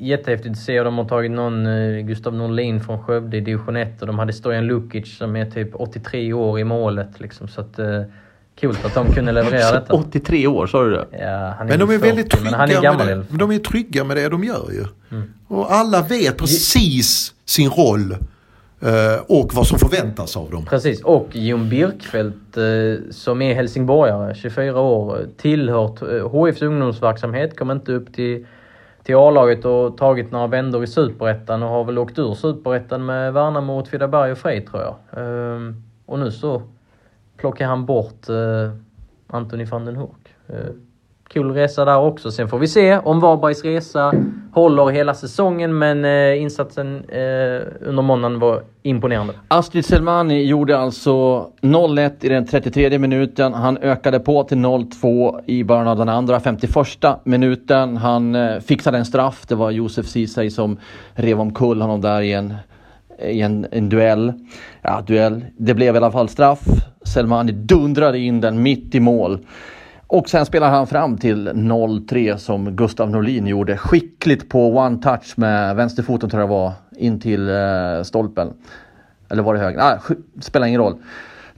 [0.00, 0.82] jättehäftigt att se.
[0.82, 4.32] De har tagit någon eh, Gustav Norlin från Skövde i division 1 och de hade
[4.32, 7.20] Stojan Lukic som är typ 83 år i målet.
[7.20, 8.02] Liksom, så att, eh,
[8.60, 9.94] kul att de kunde leverera detta.
[9.94, 11.06] 83 år, sa du det?
[11.18, 13.24] Ja, han Men de är väl väldigt 40, men han är trygga gammal med det.
[13.38, 14.84] De är trygga med det de gör ju.
[15.16, 15.32] Mm.
[15.48, 18.16] Och alla vet precis sin roll
[18.80, 20.64] Eh, och vad som förväntas av dem.
[20.64, 27.70] Precis, och Jon Birkfeldt eh, som är helsingborgare, 24 år, tillhört HIFs eh, ungdomsverksamhet, kom
[27.70, 28.46] inte upp till,
[29.02, 33.32] till A-laget och tagit några vändor i Superettan och har väl åkt ur Superettan med
[33.32, 34.96] Värnamo, Åtvidaberg och Frej tror jag.
[35.22, 36.62] Ehm, och nu så
[37.36, 38.26] plockar han bort
[39.26, 40.34] Anthony van den Hurk.
[41.28, 42.30] Kul resa där också.
[42.30, 44.12] Sen får vi se om Varbergs resa
[44.52, 49.32] håller hela säsongen men eh, insatsen eh, under måndagen var imponerande.
[49.48, 51.10] Astrid Selmani gjorde alltså
[51.60, 53.54] 0-1 i den 33 minuten.
[53.54, 56.76] Han ökade på till 0-2 i början av den andra 51
[57.24, 57.96] minuten.
[57.96, 59.46] Han eh, fixade en straff.
[59.46, 60.78] Det var Josef Ceesay som
[61.14, 62.54] rev omkull honom där i en,
[63.22, 64.32] i en, en duell.
[64.82, 65.44] Ja, duell.
[65.56, 66.62] Det blev i alla fall straff.
[67.02, 69.38] Selmani dundrade in den mitt i mål.
[70.10, 73.76] Och sen spelar han fram till 0-3 som Gustav Norlin gjorde.
[73.76, 78.52] Skickligt på one touch med vänsterfoten tror jag det var in till eh, stolpen.
[79.28, 79.80] Eller var det höger?
[79.80, 80.00] Ah,
[80.40, 80.96] spelar ingen roll.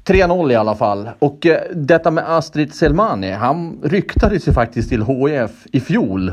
[0.04, 1.10] 3-0 i alla fall.
[1.18, 6.32] Och eh, detta med Astrid Selmani, han ryktades ju faktiskt till HIF i fjol.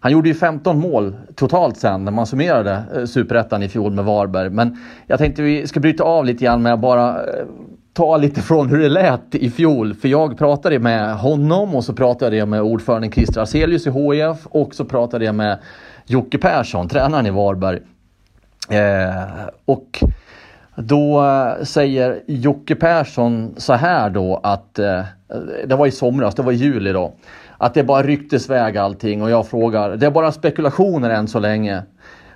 [0.00, 4.04] Han gjorde ju 15 mål totalt sen när man summerade eh, Superettan i fjol med
[4.04, 4.50] Varberg.
[4.50, 7.44] Men jag tänkte vi ska bryta av lite grann med att bara eh,
[7.92, 9.94] ta lite från hur det lät i fjol.
[9.94, 14.46] För jag pratade med honom och så pratade jag med ordföranden Christer Aselius i HIF
[14.46, 15.58] och så pratade jag med
[16.06, 17.80] Jocke Persson, tränaren i Varberg.
[18.68, 20.04] Eh, och
[20.76, 21.24] då
[21.62, 25.02] säger Jocke Persson så här då att eh,
[25.66, 27.12] det var i somras, det var i juli då.
[27.58, 31.38] Att det bara rycktes väg allting och jag frågar, det är bara spekulationer än så
[31.38, 31.82] länge.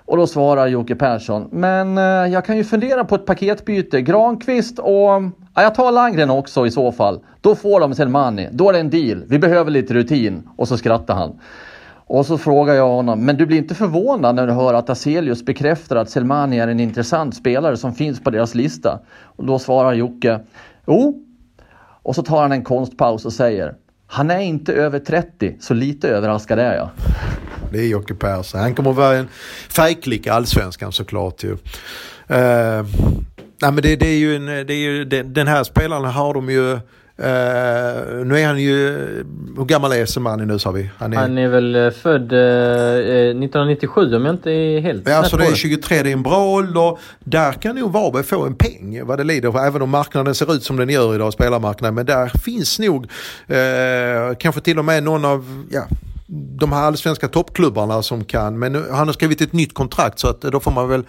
[0.06, 4.02] Och då svarar Jocke Persson, men eh, jag kan ju fundera på ett paketbyte.
[4.02, 5.22] Granqvist och,
[5.54, 7.20] ja, jag tar Landgren också i så fall.
[7.40, 9.24] Då får de Selmani, då är det en deal.
[9.28, 10.48] Vi behöver lite rutin.
[10.56, 11.40] Och så skrattar han.
[12.06, 15.44] Och så frågar jag honom, men du blir inte förvånad när du hör att Aselius
[15.44, 19.00] bekräftar att Selmani är en intressant spelare som finns på deras lista?
[19.22, 20.40] Och då svarar Jocke,
[20.86, 21.24] jo.
[22.02, 23.74] Och så tar han en konstpaus och säger,
[24.06, 26.88] han är inte över 30, så lite överraskad är jag.
[27.72, 28.60] Det är Jocke Persson.
[28.60, 29.28] Han kommer att vara en
[29.68, 31.50] fejklik i allsvenskan såklart ju.
[31.50, 32.86] Uh,
[33.62, 36.34] nej men det, det är ju, en, det är ju den, den här spelaren har
[36.34, 36.78] de ju
[37.18, 38.88] Uh, nu är han ju,
[39.56, 40.90] hur gammal är Semani nu sa vi?
[40.98, 45.08] Han är, Han är väl eh, född eh, eh, 1997 om jag inte är helt
[45.08, 46.98] Ja, snett så på det är 23, det är en bra ålder.
[47.24, 49.66] Där kan nog Varberg få en peng vad det lider.
[49.66, 51.94] Även om marknaden ser ut som den gör idag, spelarmarknaden.
[51.94, 53.06] Men där finns nog
[53.46, 55.82] eh, kanske till och med någon av ja,
[56.58, 58.58] de här allsvenska toppklubbarna som kan.
[58.58, 61.04] Men nu, han har skrivit ett nytt kontrakt så att då får man väl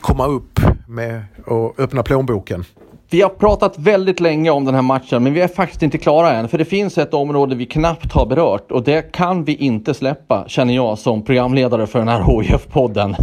[0.00, 2.64] komma upp med och öppna plånboken.
[3.10, 6.32] Vi har pratat väldigt länge om den här matchen men vi är faktiskt inte klara
[6.32, 6.48] än.
[6.48, 10.44] För det finns ett område vi knappt har berört och det kan vi inte släppa
[10.48, 13.16] känner jag som programledare för den här HIF-podden.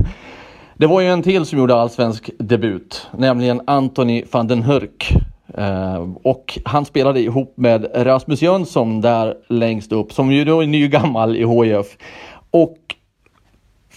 [0.76, 5.14] Det var ju en till som gjorde allsvensk debut, nämligen Anthony van den Hurk.
[5.58, 10.68] Eh, och han spelade ihop med Rasmus Jönsson där längst upp, som ju då är
[10.68, 11.98] nygammal i HIF.
[12.52, 12.87] Och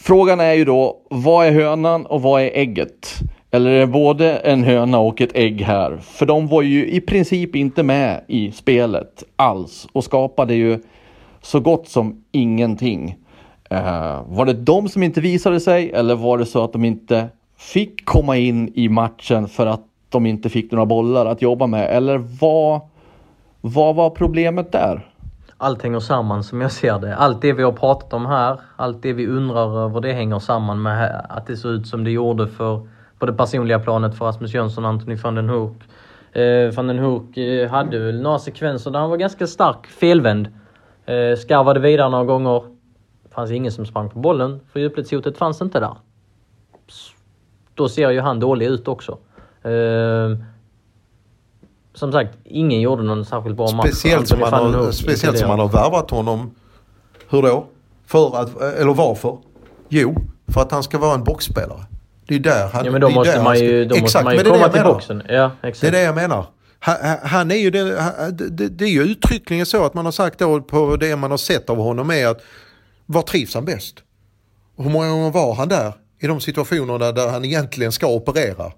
[0.03, 3.09] frågan är ju då, vad är hönan och vad är ägget?
[3.51, 5.97] Eller är det både en höna och ett ägg här?
[5.97, 10.79] För de var ju i princip inte med i spelet alls och skapade ju
[11.43, 13.17] så gott som ingenting.
[13.73, 17.29] Uh, var det de som inte visade sig eller var det så att de inte
[17.59, 21.97] fick komma in i matchen för att de inte fick några bollar att jobba med?
[21.97, 22.81] Eller vad,
[23.61, 25.10] vad var problemet där?
[25.63, 27.17] Allt hänger samman som jag ser det.
[27.17, 30.83] Allt det vi har pratat om här, allt det vi undrar över, det hänger samman
[30.83, 34.55] med att det såg ut som det gjorde för, på det personliga planet för Rasmus
[34.55, 35.77] Jönsson och Anthony van den Hoek.
[36.33, 40.49] Eh, van den Hoek eh, hade väl några sekvenser där han var ganska stark felvänd.
[41.07, 42.63] Eh, skarvade vidare några gånger.
[43.23, 45.97] Det fanns ingen som sprang på bollen, för djupledshotet fanns inte där.
[47.75, 49.19] Då ser ju han dålig ut också.
[49.63, 50.37] Eh,
[51.95, 53.87] som sagt, ingen gjorde någon särskilt bra match.
[53.87, 56.55] Speciellt som man har, speciellt som man har värvat honom.
[57.29, 57.67] Hur då?
[58.07, 59.39] För att, eller varför?
[59.89, 60.15] Jo,
[60.49, 61.87] för att han ska vara en boxspelare.
[62.27, 62.85] Det är där han...
[62.85, 65.23] Ja men då måste man ju, då exakt, måste man komma till boxen.
[65.29, 65.81] Ja, exakt.
[65.81, 66.47] Det är det jag menar.
[67.23, 67.85] Han, är ju det,
[68.51, 71.39] det, det, är ju uttryckligen så att man har sagt då på det man har
[71.39, 72.43] sett av honom är att
[73.07, 73.95] var trivs han bäst?
[74.77, 78.73] Hur många gånger var han där i de situationerna där han egentligen ska operera?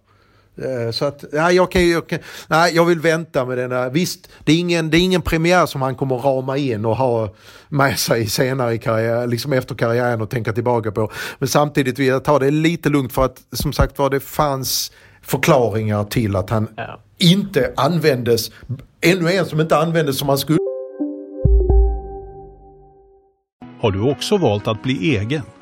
[0.56, 3.92] Eh, så att, nej, jag, kan, jag, kan, nej, jag vill vänta med den.
[3.92, 7.34] Visst, det är, ingen, det är ingen premiär som han kommer rama in och ha
[7.68, 11.10] med sig senare i karriär, liksom efter karriären och tänka tillbaka på.
[11.38, 14.92] Men samtidigt vill jag ta det lite lugnt för att som sagt var det fanns
[15.22, 17.00] förklaringar till att han ja.
[17.18, 18.50] inte användes,
[19.00, 20.58] ännu en som inte användes som han skulle.
[23.80, 25.42] Har du också valt att bli egen?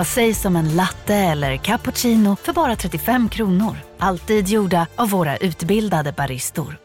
[0.00, 3.76] Vad sägs om en latte eller cappuccino för bara 35 kronor?
[3.98, 6.76] Alltid gjorda av våra utbildade baristor.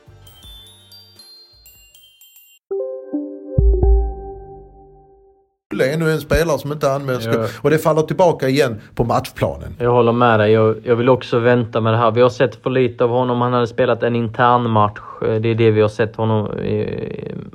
[5.93, 7.25] Ännu en spelare som inte används.
[7.25, 7.47] Ja.
[7.61, 9.75] Och det faller tillbaka igen på matchplanen.
[9.79, 10.51] Jag håller med dig.
[10.51, 12.11] Jag, jag, vill också vänta med det här.
[12.11, 13.41] Vi har sett för lite av honom.
[13.41, 14.99] Han hade spelat en intern match.
[15.21, 16.51] Det är det vi har sett honom,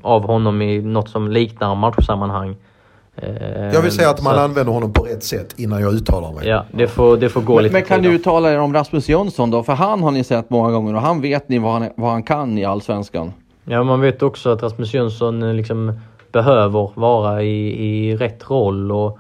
[0.02, 2.56] av honom i något som liknar matchsammanhang.
[3.16, 6.32] Eh, jag vill säga att man så använder honom på rätt sätt innan jag uttalar
[6.32, 6.48] mig.
[6.48, 9.08] Ja, det får, det får gå men, lite Men kan du uttala er om Rasmus
[9.08, 9.62] Jönsson då?
[9.62, 12.22] För han har ni sett många gånger och han vet ni vad han, vad han
[12.22, 13.32] kan i Allsvenskan.
[13.64, 16.00] Ja, man vet också att Rasmus Jönsson eh, liksom
[16.32, 18.92] behöver vara i, i rätt roll.
[18.92, 19.18] Och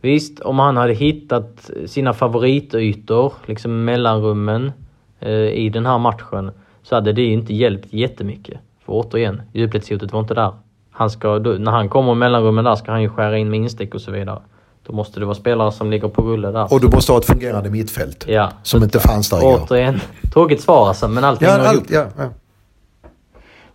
[0.00, 4.72] visst, om han hade hittat sina favoritytor, liksom mellanrummen
[5.20, 6.50] eh, i den här matchen,
[6.82, 8.60] så hade det inte hjälpt jättemycket.
[8.84, 10.52] För återigen, djupledshotet var inte där.
[10.98, 13.94] Han ska, när han kommer i mellanrummen där ska han ju skära in med instick
[13.94, 14.38] och så vidare.
[14.82, 16.72] Då måste det vara spelare som ligger på rulle där.
[16.72, 18.24] Och du måste ha ett fungerande mittfält.
[18.28, 18.52] Ja.
[18.62, 19.60] Som inte fanns där igår.
[19.64, 20.00] Återigen,
[20.32, 22.30] tråkigt svar alltså, men allting ja, allt, ja, ja.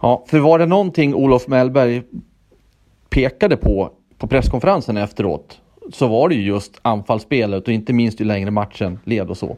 [0.01, 2.03] ja, för var det någonting Olof Mellberg
[3.09, 5.57] pekade på på presskonferensen efteråt
[5.93, 9.57] så var det ju just anfallsspelet och inte minst ju längre matchen led och så.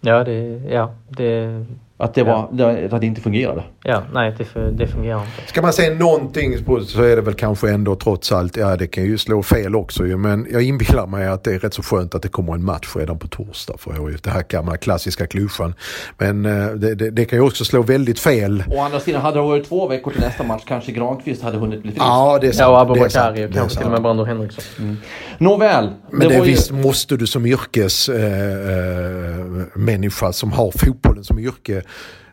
[0.00, 1.64] Ja, det, ja, det,
[1.98, 2.76] att det, var, ja.
[2.90, 3.62] att det inte fungerade.
[3.82, 5.46] Ja, nej det, det fungerar inte.
[5.46, 6.56] Ska man säga någonting
[6.86, 10.06] så är det väl kanske ändå trots allt, ja det kan ju slå fel också
[10.06, 12.64] ju, men jag inbillar mig att det är rätt så skönt att det kommer en
[12.64, 14.22] match redan på torsdag för HIF.
[14.22, 15.74] Det här gamla klassiska klyschan.
[16.18, 18.64] Men eh, det, det, det, kan ju också slå väldigt fel.
[18.70, 21.82] Å andra sidan, hade det varit två veckor till nästa match kanske Granqvist hade hunnit
[21.82, 22.04] bli frisk.
[22.04, 22.60] Ja, det är sant.
[22.60, 24.64] Ja, och Abubakari och kanske till och med Brando Henriksson.
[24.78, 24.96] Mm.
[25.38, 25.90] Nåväl.
[26.10, 26.74] Men det, det visst ju...
[26.74, 31.82] måste du som yrkesmänniska eh, eh, som har fotbollen som yrke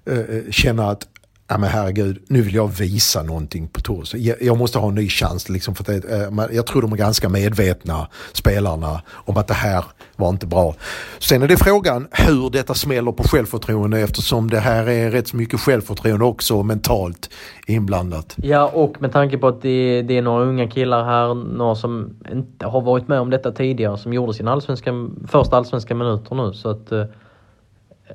[0.06, 1.08] Eh, eh, känna att
[1.48, 4.18] ja men herregud, nu vill jag visa någonting på torsdag.
[4.42, 5.50] Jag, måste ha en ny chans.
[5.50, 9.54] Liksom, för det, eh, eh jag tror de är ganska medvetna, spelarna, om att det
[9.54, 9.84] här
[10.16, 10.76] var inte bra.
[11.20, 15.38] Sen är det frågan hur detta smäller på självförtroende eftersom det här är rätt så
[15.38, 17.30] mycket självförtroende också mentalt
[17.68, 18.36] inblandat.
[18.38, 22.16] Ja, och med tanke på att det, det är några unga killar här, några som
[22.32, 24.92] inte har varit med om detta tidigare, som gjorde sina allsvenska,
[25.28, 26.54] första allsvenska minuter nu.
[26.54, 27.06] Så att, eh,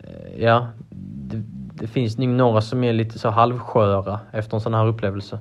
[0.04, 1.42] Eh, ja, det,
[1.74, 5.38] det finns nog några som är lite så halvsköra efter en sån här upplevelse.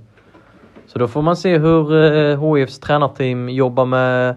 [0.88, 4.36] Så då får man se hur eh, HIFs tränarteam jobbar med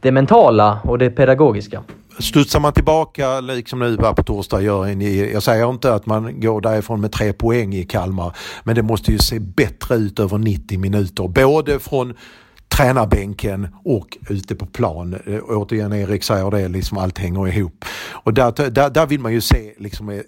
[0.00, 1.82] det mentala och det pedagogiska.
[2.18, 6.40] Studsar man tillbaka liksom nu här på torsdag, gör en, jag säger inte att man
[6.40, 10.38] går därifrån med tre poäng i Kalmar, men det måste ju se bättre ut över
[10.38, 11.28] 90 minuter.
[11.28, 12.14] Både från
[12.76, 15.16] tränarbänken och ute på plan.
[15.26, 17.84] Eh, återigen, Erik säger det, liksom allt hänger ihop.
[18.10, 20.18] Och där, där, där vill man ju se liksom, eh,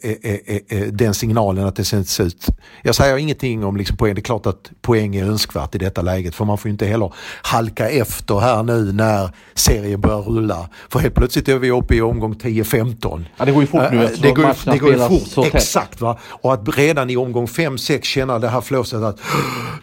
[0.68, 2.46] eh, den signalen att det ser ut.
[2.82, 6.02] Jag säger ingenting om liksom, poäng, det är klart att poäng är önskvärt i detta
[6.02, 7.12] läget för man får inte heller
[7.42, 10.68] halka efter här nu när serien börjar rulla.
[10.88, 13.24] För helt plötsligt är vi uppe i omgång 10-15.
[13.36, 16.00] Ja, det går ju fort nu det går, det går ju fort, exakt.
[16.00, 16.18] Va?
[16.24, 19.20] Och att redan i omgång 5-6 känna det här flåset att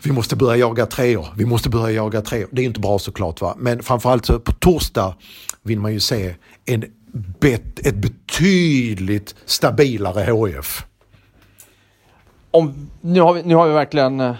[0.04, 3.42] vi måste börja jaga treor, vi måste börja jaga treor det är inte bra såklart.
[3.42, 3.56] Va?
[3.58, 5.16] Men framförallt så på torsdag
[5.62, 6.36] vill man ju se
[6.66, 6.86] en
[7.40, 10.86] bet, ett betydligt stabilare HIF.
[12.52, 14.36] Om, nu, har vi, nu har vi verkligen eh,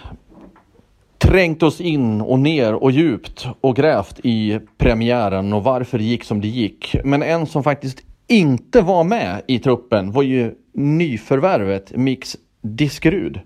[1.18, 6.24] trängt oss in och ner och djupt och grävt i premiären och varför det gick
[6.24, 6.96] som det gick.
[7.04, 13.40] Men en som faktiskt inte var med i truppen var ju nyförvärvet Mix Diskerud.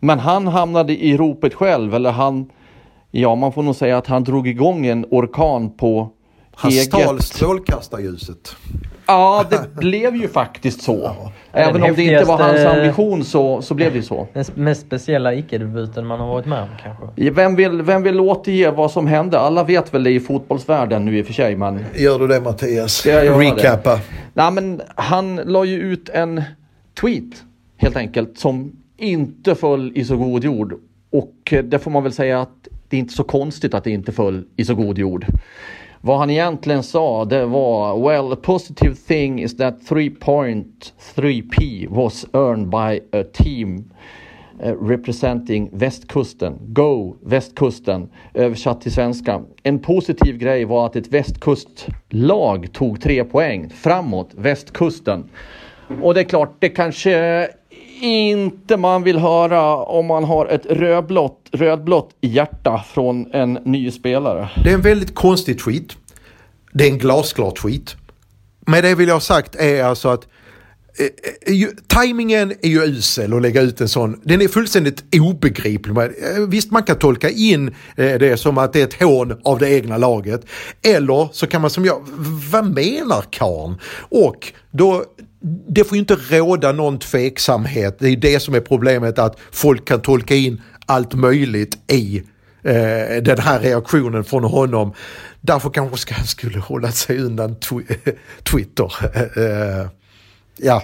[0.00, 2.50] Men han hamnade i ropet själv, eller han
[3.10, 6.12] Ja, man får nog säga att han drog igång en orkan på
[6.54, 6.84] han eget...
[6.84, 8.56] stal strålkastarljuset.
[9.06, 11.14] Ja, det blev ju faktiskt så.
[11.52, 11.60] Ja.
[11.60, 14.28] Även om det inte var hans ambition så, så blev det så.
[14.32, 17.30] Den mest speciella icke-debuten man har varit med om kanske.
[17.30, 19.38] Vem vill, vem vill återge vad som hände?
[19.38, 21.56] Alla vet väl det i fotbollsvärlden nu i och för sig.
[21.56, 21.84] Men...
[21.94, 23.06] Gör du det Mattias?
[23.06, 23.94] Recappa.
[23.94, 24.00] Det?
[24.34, 26.42] Nej, men han la ju ut en
[27.00, 27.44] tweet
[27.76, 30.74] helt enkelt som inte föll i så god jord.
[31.12, 34.12] Och det får man väl säga att det är inte så konstigt att det inte
[34.12, 35.26] föll i så god jord.
[36.00, 42.68] Vad han egentligen sa det var Well, a positive thing is that 3.3p was earned
[42.68, 43.90] by a team
[44.62, 46.58] eh, representing västkusten.
[46.60, 49.42] Go västkusten översatt till svenska.
[49.62, 55.30] En positiv grej var att ett västkustlag tog tre poäng framåt västkusten.
[56.02, 57.48] Och det är klart, det kanske
[58.00, 64.48] inte man vill höra om man har ett rödblått, rödblått hjärta från en ny spelare.
[64.64, 65.96] Det är en väldigt konstig tweet.
[66.72, 67.96] Det är en glasklar tweet.
[68.66, 70.28] Men det vill jag ha sagt är alltså att
[70.98, 74.20] eh, eh tajmingen är ju usel att lägga ut en sån.
[74.24, 75.96] Den är fullständigt obegriplig.
[75.98, 76.04] Eh,
[76.48, 77.74] visst, man kan tolka in eh,
[78.18, 80.40] det som att det är ett hån av det egna laget.
[80.82, 82.00] Eller så kan man som jag,
[82.52, 83.78] vad menar karln?
[84.10, 85.04] Och då
[85.40, 87.96] det får ju inte råda någon tveksamhet.
[87.98, 92.22] Det är det som är problemet att folk kan tolka in allt möjligt i
[92.62, 94.92] eh, den här reaktionen från honom.
[95.40, 98.94] Därför kanske han skulle hålla sig undan tw eh, Twitter.
[99.38, 99.88] Eh,
[100.56, 100.82] ja.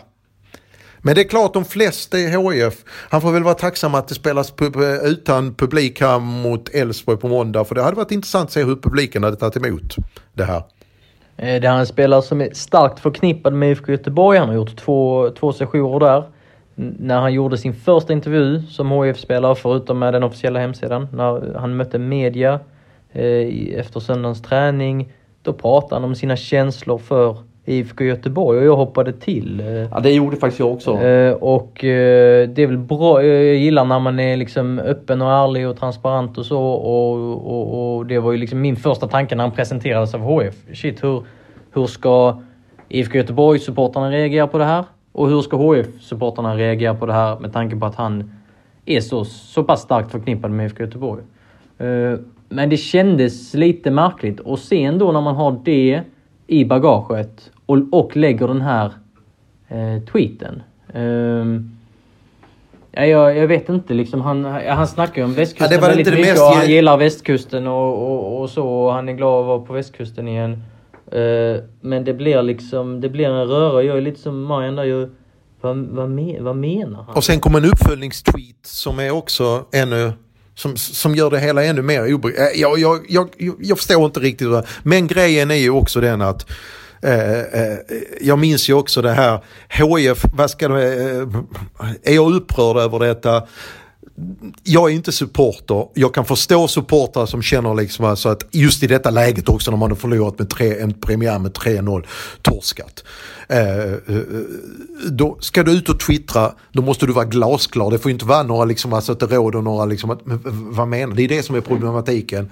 [0.99, 4.15] Men det är klart de flesta i HIF, han får väl vara tacksam att det
[4.15, 7.65] spelas pub utan publik här mot Elfsborg på måndag.
[7.65, 9.97] För det hade varit intressant att se hur publiken hade tagit emot
[10.35, 10.63] det här.
[11.37, 14.39] Eh, det det är en spelare som är starkt förknippad med IFK Göteborg.
[14.39, 16.25] Han har gjort två, två sessioner där.
[16.77, 21.77] När han gjorde sin första intervju som HIF-spelare, förutom med den officiella hemsidan, när han
[21.77, 22.61] mötte media
[23.13, 25.13] eh, efter söndagens träning,
[25.43, 29.61] då pratade han om sina känslor för IFK Göteborg och jag hoppade till.
[29.61, 30.99] Eh, ja, det gjorde faktiskt jag också.
[31.01, 33.25] Eh, och eh, det är väl bra.
[33.25, 36.61] Jag gillar när man är liksom öppen och ärlig och transparent och så.
[36.61, 37.13] Och,
[37.47, 40.55] och, och det var ju liksom min första tanke när han presenterades av HF.
[40.73, 41.23] Shit, hur,
[41.73, 42.41] hur ska
[42.89, 44.85] IFK Göteborg-supportrarna reagera på det här?
[45.13, 48.31] Och hur ska HF-supportrarna reagera på det här med tanke på att han
[48.87, 51.23] är så, så pass starkt förknippad med IFK Göteborg?
[52.49, 56.03] Men det kändes lite märkligt och sen då när man har det
[56.47, 58.93] i bagaget och, och lägger den här
[59.69, 60.63] eh, tweeten.
[60.95, 61.71] Um,
[62.93, 64.21] ja, jag, jag vet inte liksom.
[64.21, 68.41] Han, han snackar ju om västkusten ja, väldigt mycket och han gillar västkusten och, och,
[68.41, 68.69] och, så.
[68.69, 70.63] Och han är glad att vara på västkusten igen.
[71.15, 73.83] Uh, men det blir liksom, det blir en röra.
[73.83, 74.85] Jag är lite som Marian där.
[74.85, 75.11] Jag,
[75.61, 77.17] vad, vad, men, vad menar han?
[77.17, 80.13] Och sen kommer en uppföljningstweet som är också ännu
[80.55, 82.61] som, som gör det hela ännu mer obegripligt.
[82.61, 83.29] Jag, jag, jag,
[83.61, 84.49] jag förstår inte riktigt.
[84.83, 87.79] Men grejen är ju också den att Eh, eh, Eh, eh,
[88.21, 91.29] jag minns ju också det här, HF, vad ska det, eh,
[92.03, 93.43] är jag upprörd över detta?
[94.63, 95.87] jag är inte supporter.
[95.95, 99.79] Jag kan förstå supportrar som känner liksom alltså att just i detta läget också när
[99.79, 102.07] man har förlorat med tre, en premiär med 3-0,
[102.43, 103.05] torskat.
[103.49, 104.23] Eh, eh, eh,
[105.11, 107.91] då ska du ut och twittra, då måste du vara glasklar.
[107.91, 110.21] Det får inte vara några, liksom, alltså att det råder några, liksom, att,
[110.55, 112.51] vad menar Det är det som är problematiken.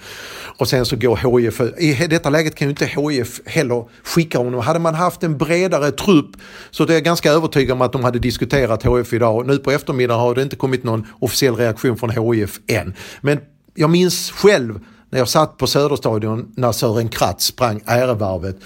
[0.59, 4.61] Och sen så går HIF, i detta läget kan ju inte HIF heller skicka honom.
[4.61, 6.31] Hade man haft en bredare trupp
[6.71, 9.47] så det är jag ganska övertygad om att de hade diskuterat HIF idag.
[9.47, 12.95] Nu på eftermiddagen har det inte kommit någon officiell reaktion från HIF än.
[13.21, 13.39] Men
[13.75, 14.81] jag minns själv
[15.13, 18.57] när jag satt på Söderstadion när Sören Kratz sprang ärevarvet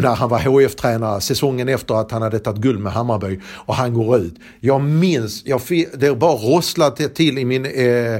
[0.00, 3.74] när han var hf tränare säsongen efter att han hade tagit guld med Hammarby och
[3.74, 4.34] han går ut.
[4.60, 5.60] Jag minns, jag
[5.94, 8.14] det bara rosslade till i min eh,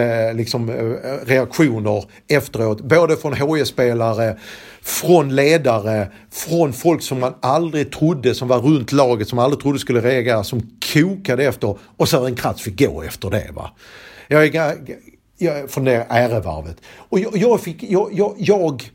[0.00, 2.80] eh, liksom, eh, reaktioner efteråt.
[2.80, 4.36] Både från hf spelare
[4.82, 9.62] från ledare, från folk som man aldrig trodde som var runt laget, som man aldrig
[9.62, 10.62] trodde skulle reagera, som
[10.92, 13.50] kokade efter och Sören Kratz fick gå efter det.
[13.54, 13.70] Va?
[14.28, 14.74] Jag, jag,
[15.38, 16.76] jag, från det ärevarvet.
[16.96, 18.90] Och jag, jag, fick, jag, jag, jag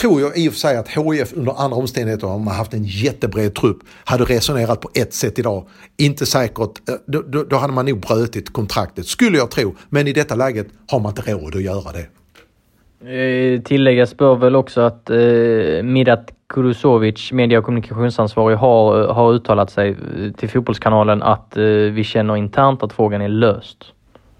[0.00, 2.84] tror jag i och för sig att HIF under andra omständigheter, om man haft en
[2.84, 5.66] jättebred trupp, hade resonerat på ett sätt idag.
[5.96, 9.74] Inte säkert, eh, då, då, då hade man nog brötit kontraktet, skulle jag tro.
[9.88, 12.06] Men i detta läget har man inte råd att göra det.
[13.04, 15.16] Eh, tilläggas bör väl också att eh,
[15.82, 19.96] Mirat Kurusovic, media och kommunikationsansvarig, har, eh, har uttalat sig
[20.36, 23.92] till Fotbollskanalen att eh, vi känner internt att frågan är löst.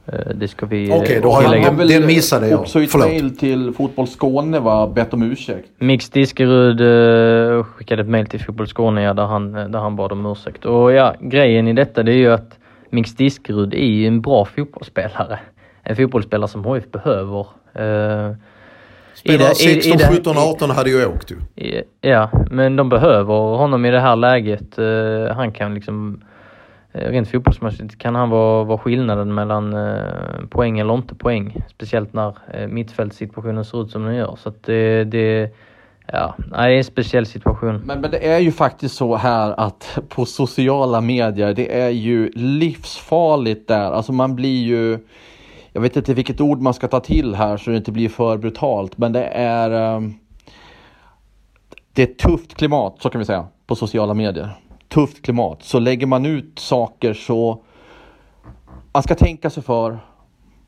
[0.06, 2.60] Eh, det ska vi Okej, okay, då har jag, den, den missade jag.
[2.60, 5.68] också i ett mail till Fotboll Skåne va, bett om ursäkt.
[5.78, 10.12] Mix Diskerud uh, skickade ett mail till Fotboll Skåne ja, där, han, där han bad
[10.12, 10.64] om ursäkt.
[10.64, 12.58] Och ja, grejen i detta det är ju att
[12.90, 15.38] Mix Diskerud är ju en bra fotbollsspelare.
[15.82, 17.46] En fotbollsspelare som HF behöver.
[17.78, 18.36] Uh,
[19.14, 21.36] Spelar 16, 17, 18 hade ju åkt ju.
[22.00, 24.76] Ja, men de behöver honom i det här läget.
[25.36, 26.35] Han kan liksom Eh,
[26.96, 31.62] Eh, rent fotbollsmässigt kan han vara, vara skillnaden mellan eh, poäng eller inte poäng.
[31.68, 34.36] Speciellt när eh, mittfältssituationen ser ut som den gör.
[34.36, 35.50] Så att det, det,
[36.06, 37.82] ja, det är en speciell situation.
[37.84, 42.30] Men, men det är ju faktiskt så här att på sociala medier, det är ju
[42.34, 43.92] livsfarligt där.
[43.92, 44.98] Alltså man blir ju
[45.72, 48.36] jag vet inte vilket ord man ska ta till här så det inte blir för
[48.36, 50.14] brutalt, men det är ehm,
[51.92, 54.56] det är ett tufft klimat, så kan vi säga, på sociala medier
[54.88, 55.62] tufft klimat.
[55.62, 57.62] Så lägger man ut saker så
[58.92, 59.98] man ska tänka sig för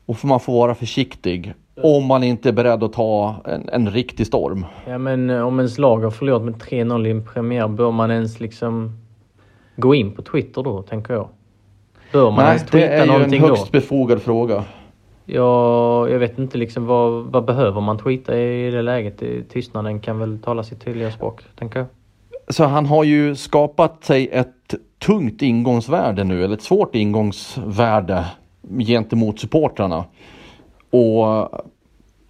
[0.05, 1.53] och man får vara försiktig
[1.83, 4.65] om man inte är beredd att ta en, en riktig storm.
[4.87, 8.11] Ja men eh, om ens lag har förlorat med 3-0 i en premiär, bör man
[8.11, 8.91] ens liksom
[9.75, 11.27] gå in på Twitter då, tänker jag?
[12.11, 13.29] Bör man Nej, ens twittra någonting då?
[13.29, 13.71] det är ju en högst då?
[13.71, 14.63] befogad fråga.
[15.25, 19.23] Ja, jag vet inte liksom vad, vad behöver man tweeta i det läget?
[19.49, 21.87] Tystnaden kan väl tala sitt tydliga språk, tänker jag.
[22.49, 24.75] Så han har ju skapat sig ett
[25.05, 28.25] tungt ingångsvärde nu, eller ett svårt ingångsvärde
[28.79, 30.05] gentemot supportrarna.
[30.89, 31.49] Och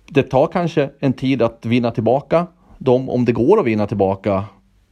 [0.07, 2.47] det tar kanske en tid att vinna tillbaka
[2.77, 4.43] dem, om det går att vinna tillbaka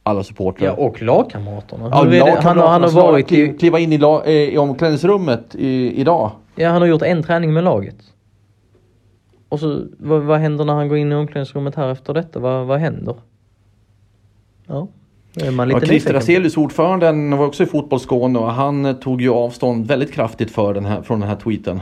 [0.02, 0.66] alla supportrar.
[0.66, 1.88] Ja, och lagkamraterna.
[1.92, 3.48] Ja, lagkamraterna han, han har varit i...
[3.58, 6.30] Kliva in i, la, i omklädningsrummet i, idag.
[6.54, 7.96] Ja, han har gjort en träning med laget.
[9.48, 12.40] Och så, vad, vad händer när han går in i omklädningsrummet här efter detta?
[12.40, 13.14] Vad, vad händer?
[14.66, 14.88] Ja.
[15.34, 20.50] Ja, Christer Aselius, ordföranden, var också i Fotbollsskåne och han tog ju avstånd väldigt kraftigt
[20.50, 21.80] för den här, från den här tweeten.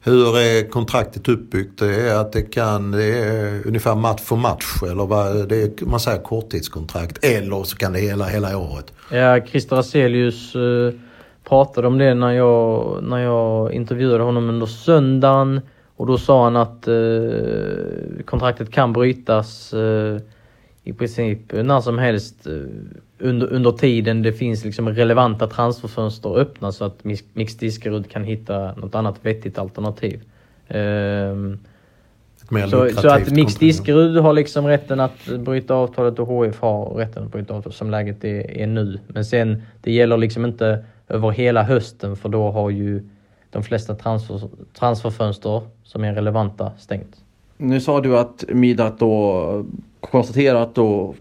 [0.00, 1.78] Hur är kontraktet uppbyggt?
[1.78, 5.86] Det är att det kan, det är ungefär match för match eller vad, det är,
[5.86, 7.24] man säger korttidskontrakt.
[7.24, 8.92] Eller så kan det hela hela året.
[9.12, 10.92] Ja, Christer Aselius uh,
[11.48, 15.60] pratade om det när jag, när jag intervjuade honom under söndagen.
[15.96, 19.74] Och då sa han att uh, kontraktet kan brytas
[20.88, 22.52] i princip när som helst eh,
[23.18, 28.74] under, under tiden det finns liksom relevanta transferfönster öppna så att Mix Diskerud kan hitta
[28.74, 30.20] något annat vettigt alternativ.
[30.68, 31.58] Um,
[32.70, 37.24] så, så, att Mix Diskerud har liksom rätten att bryta avtalet och HF har rätten
[37.24, 38.98] att bryta avtalet som läget är, är nu.
[39.06, 43.08] Men sen, det gäller liksom inte över hela hösten för då har ju
[43.50, 44.40] de flesta transfer,
[44.78, 47.16] transferfönster som är relevanta stängt.
[47.56, 49.64] Nu sa du att Midat då
[50.00, 51.16] konstaterat och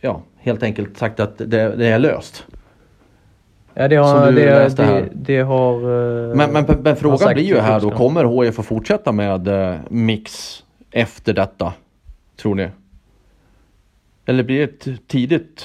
[0.00, 2.46] ja, helt enkelt sagt att det, det är löst.
[3.74, 4.32] Ja, det har...
[4.32, 5.80] Det, det, det, har
[6.34, 10.62] men, men, men frågan blir ju här då, kommer HF att fortsätta med uh, Mix
[10.90, 11.72] efter detta?
[12.36, 12.68] Tror ni?
[14.26, 15.64] Eller blir det tidigt?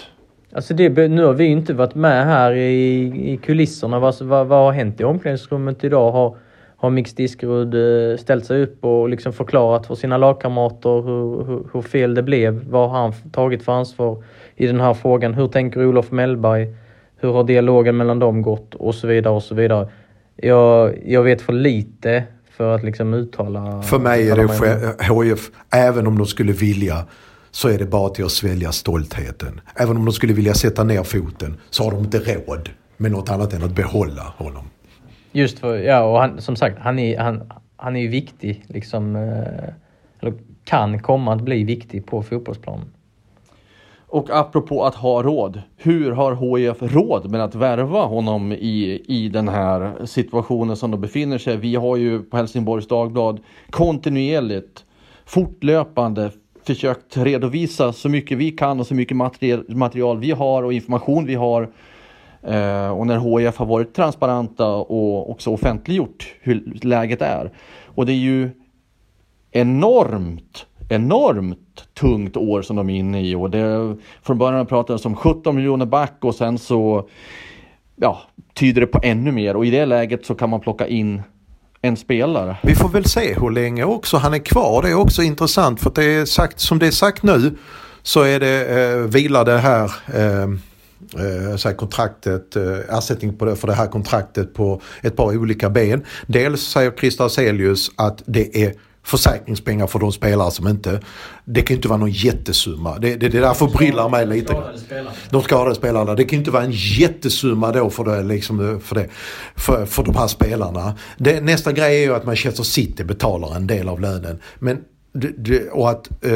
[0.54, 4.00] Alltså det, nu har vi inte varit med här i, i kulisserna.
[4.00, 6.12] Vad, vad, vad har hänt i omklädningsrummet idag?
[6.12, 6.38] Har,
[6.82, 11.63] har Mix Diskerud eh, ställt sig upp och liksom förklarat för sina lagkamrater hur, hur,
[11.73, 12.63] hur, fel det blev.
[12.69, 14.23] Vad har han tagit för ansvar
[14.55, 15.34] i den här frågan?
[15.34, 16.75] Hur tänker Olof Mellberg?
[17.17, 18.75] Hur har dialogen mellan dem gått?
[18.75, 19.89] Och så vidare och så vidare.
[20.36, 22.23] Jag, jag vet för lite
[22.57, 23.82] för att liksom uttala...
[23.82, 27.05] För mig är det HIF, även om de skulle vilja,
[27.51, 29.61] så är det bara till att svälja stoltheten.
[29.75, 33.29] Även om de skulle vilja sätta ner foten så har de inte råd med något
[33.29, 34.63] annat än att behålla honom.
[35.32, 39.15] Just för, ja och han, som sagt, han är, han, han är ju viktig liksom,
[39.15, 39.73] eh,
[40.19, 42.93] eller kan komma att bli viktig på fotbollsplanen.
[44.11, 49.29] Och apropå att ha råd, hur har HIF råd med att värva honom i, i
[49.29, 54.86] den här situationen som de befinner sig Vi har ju på Helsingborgs Dagblad kontinuerligt,
[55.25, 56.32] fortlöpande
[56.63, 59.17] försökt redovisa så mycket vi kan och så mycket
[59.67, 61.69] material vi har och information vi har.
[62.44, 67.52] Eh, och när HIF har varit transparenta och också offentliggjort hur läget är.
[67.86, 68.50] Och det är ju
[69.52, 73.36] enormt, enormt tungt år som de är inne i.
[73.36, 77.10] Och det, från början pratades om 17 miljoner back och sen så
[77.96, 78.22] ja,
[78.54, 79.56] tyder det på ännu mer.
[79.56, 81.22] Och i det läget så kan man plocka in
[81.82, 82.58] en spelare.
[82.64, 84.82] Vi får väl se hur länge också han är kvar.
[84.82, 87.56] Det är också intressant för det är sagt, som det är sagt nu
[88.04, 90.48] så är det, eh, vilar det här eh,
[91.14, 95.70] eh, så kontraktet, eh, ersättning på det, för det här kontraktet på ett par olika
[95.70, 96.05] ben.
[96.28, 101.01] Dels säger Christer Celius att det är försäkringspengar för de spelare som inte...
[101.45, 102.97] Det kan ju inte vara någon jättesumma.
[102.97, 104.64] Det, det, det där förbryllar mig lite.
[105.30, 106.16] De skadade spelarna.
[106.16, 109.09] Det kan ju inte vara en jättesumma då för det, liksom, för, det,
[109.55, 110.95] för, för de här spelarna.
[111.18, 114.39] Det, nästa grej är ju att Manchester City betalar en del av lönen.
[114.59, 114.78] Men
[115.14, 116.32] det, det, och att, eh,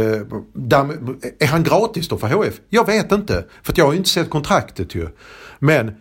[0.54, 0.88] där,
[1.40, 2.54] är han gratis då för HF?
[2.70, 3.46] Jag vet inte.
[3.64, 5.08] För jag har ju inte sett kontraktet ju.
[5.60, 5.92] Men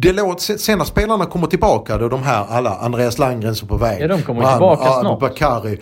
[0.00, 3.76] det låter, sen när spelarna kommer tillbaka då de här alla, Andreas Landgren som på
[3.76, 4.02] väg.
[4.02, 5.20] Ja de kommer han, tillbaka han, snart.
[5.20, 5.80] Bakari,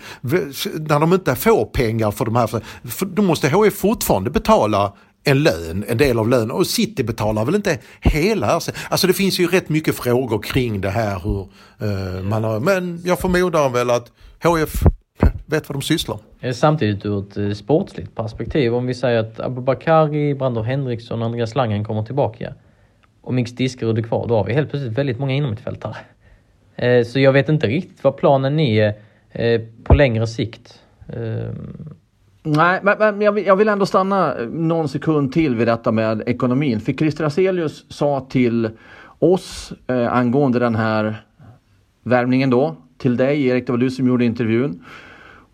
[0.79, 4.93] när de inte får pengar för de här, för då måste HF fortfarande betala
[5.23, 9.39] en lön, en del av lönen och City betalar väl inte hela Alltså det finns
[9.39, 11.47] ju rätt mycket frågor kring det här hur
[11.87, 14.11] uh, man har, men jag förmodar väl att
[14.43, 14.83] HF
[15.53, 16.55] vet vad de sysslar med.
[16.55, 21.55] Samtidigt ur ett eh, sportsligt perspektiv, om vi säger att Abubakari, Brandon Henriksson och Andreas
[21.55, 22.53] Langen kommer tillbaka
[23.21, 25.95] och Mix Diskerud är kvar, då har vi helt plötsligt väldigt många innermittfältare.
[26.75, 28.93] Eh, så jag vet inte riktigt vad planen är
[29.31, 30.79] eh, på längre sikt.
[32.43, 36.23] Nej, men, men jag, vill, jag, vill, ändå stanna någon sekund till vid detta med
[36.25, 36.79] ekonomin.
[36.79, 38.69] För Christer Aselius sa till
[39.19, 41.25] oss eh, angående den här
[42.03, 44.83] värvningen då, till dig Erik, det var du som gjorde intervjun.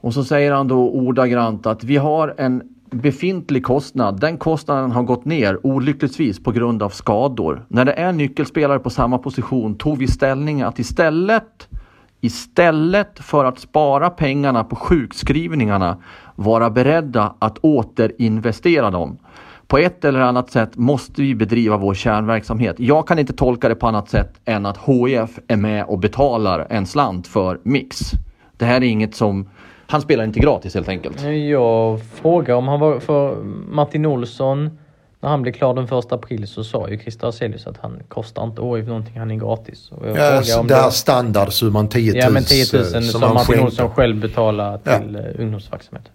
[0.02, 4.20] Och så säger han då ordagrant att vi har en befintlig kostnad.
[4.20, 7.66] Den kostnaden har gått ner olyckligtvis på grund av skador.
[7.68, 11.68] När det är nyckelspelare på samma position tog vi ställning att istället
[12.22, 15.98] Istället för att spara pengarna på sjukskrivningarna
[16.36, 19.18] vara beredda att återinvestera dem.
[19.70, 22.76] På ett eller annat sätt måste vi bedriva vår kärnverksamhet.
[22.80, 26.68] Jag kan inte tolka det på annat sätt än att HIF är med och betalar
[26.70, 28.00] en slant för Mix.
[28.58, 29.50] Det här är inget som
[29.88, 31.22] han spelar inte gratis helt enkelt.
[31.50, 33.36] Jag frågar om han var för
[33.70, 34.78] Martin Olsson
[35.20, 38.44] när han blev klar den första april så sa ju Christer Aselius att han kostar
[38.44, 39.92] inte OIF någonting, han är gratis.
[39.92, 42.22] Och jag ja, om det här standardsumman 10 000.
[42.22, 45.20] Ja men 10 000 som, som Martin Olsson själv betalar till ja.
[45.20, 46.12] Eh, ungdomsverksamhet.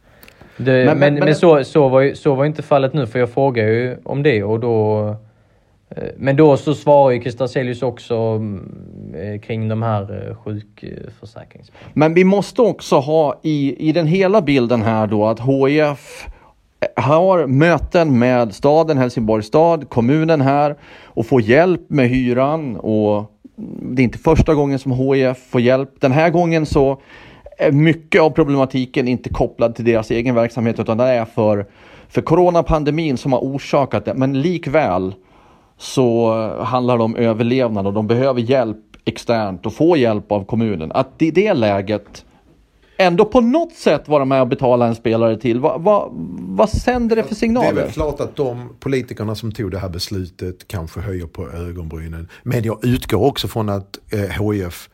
[0.56, 3.18] Det, men, men, men, men, så, så, var ju, så var inte fallet nu för
[3.18, 5.08] jag frågade ju om det och då
[5.88, 11.92] eh, men då så svarar ju Christer Aselius också mm, eh, kring de här sjukförsäkringspengarna.
[11.94, 16.26] Men vi måste också ha i, i den hela bilden här då att HIF
[16.96, 22.76] har möten med staden, Helsingborgs stad, kommunen här och får hjälp med hyran.
[22.76, 23.30] Och
[23.80, 25.90] det är inte första gången som HIF får hjälp.
[26.00, 27.00] Den här gången så
[27.72, 31.66] mycket av problematiken inte kopplad till deras egen verksamhet utan det är för,
[32.08, 34.14] för coronapandemin som har orsakat det.
[34.14, 35.14] Men likväl
[35.78, 40.92] så handlar det om överlevnad och de behöver hjälp externt och få hjälp av kommunen.
[40.92, 42.24] Att i det läget
[42.96, 45.60] ändå på något sätt vara med och betala en spelare till.
[45.60, 47.72] Vad, vad, vad sänder det för signaler?
[47.74, 51.50] Det är väl klart att de politikerna som tog det här beslutet kanske höjer på
[51.50, 52.28] ögonbrynen.
[52.42, 54.88] Men jag utgår också från att eh, HIF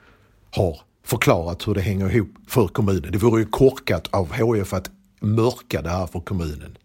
[0.56, 0.76] har
[1.10, 3.12] förklarat hur det hänger ihop för kommunen.
[3.12, 4.90] Det vore ju korkat av HIF att
[5.20, 6.76] mörka det här för kommunen.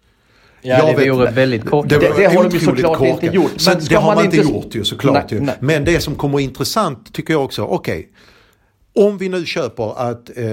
[0.61, 1.89] Ja, jag det vore väldigt kort.
[1.89, 3.23] Det, det, det har de såklart korkat.
[3.23, 3.65] inte gjort.
[3.65, 5.31] Men det har man inte gjort ju såklart.
[5.31, 5.45] Nej, ju.
[5.45, 5.55] Nej.
[5.59, 7.99] Men det som kommer intressant tycker jag också, okej.
[7.99, 10.45] Okay, om vi nu köper att eh,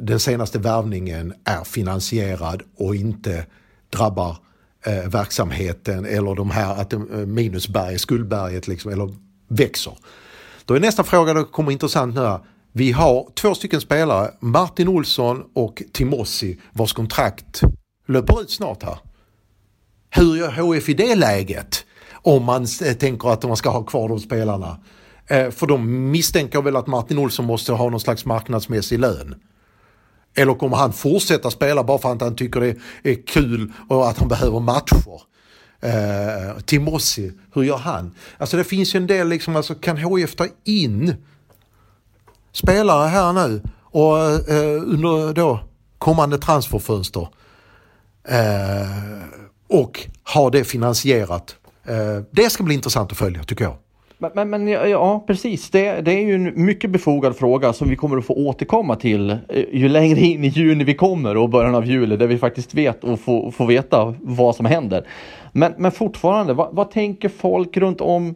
[0.00, 3.46] den senaste värvningen är finansierad och inte
[3.90, 4.36] drabbar
[4.86, 9.14] eh, verksamheten eller de här att eh, minusberget, skuldberget liksom, eller
[9.48, 9.92] växer.
[10.64, 12.40] Då är nästa fråga, det kommer intressant nu här.
[12.78, 17.60] Vi har två stycken spelare, Martin Olsson och Timossi, vars kontrakt
[18.06, 18.98] löper ut snart här.
[20.10, 21.84] Hur gör HF i det läget?
[22.12, 22.66] Om man
[22.98, 24.78] tänker att man ska ha kvar de spelarna.
[25.26, 29.34] Eh, för de misstänker väl att Martin Olsson måste ha någon slags marknadsmässig lön.
[30.34, 32.76] Eller kommer han fortsätta spela bara för att han tycker det
[33.10, 35.20] är kul och att han behöver matcher?
[35.80, 38.14] Eh, Timossi, hur gör han?
[38.38, 41.14] Alltså det finns ju en del, liksom, alltså, kan HIF ta in
[42.56, 44.18] spelare här nu och
[44.50, 45.60] eh, under då
[45.98, 47.28] kommande transferfönster
[48.28, 50.00] eh, och
[50.34, 51.56] ha det finansierat.
[51.84, 53.74] Eh, det ska bli intressant att följa tycker jag.
[54.18, 55.70] Men, men, men ja, ja, precis.
[55.70, 59.30] Det, det är ju en mycket befogad fråga som vi kommer att få återkomma till
[59.30, 59.38] eh,
[59.72, 63.04] ju längre in i juni vi kommer och början av juli där vi faktiskt vet
[63.04, 65.06] och får, får veta vad som händer.
[65.52, 68.34] Men, men fortfarande, vad, vad tänker folk runt om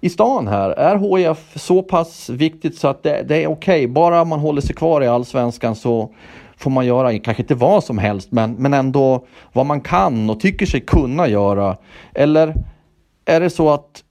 [0.00, 0.70] i stan här?
[0.70, 3.86] Är HIF så pass viktigt så att det, det är okej, okay.
[3.86, 6.14] bara man håller sig kvar i allsvenskan så
[6.56, 10.40] får man göra, kanske inte vad som helst, men, men ändå vad man kan och
[10.40, 11.76] tycker sig kunna göra.
[12.14, 12.54] Eller
[13.24, 14.02] är det så att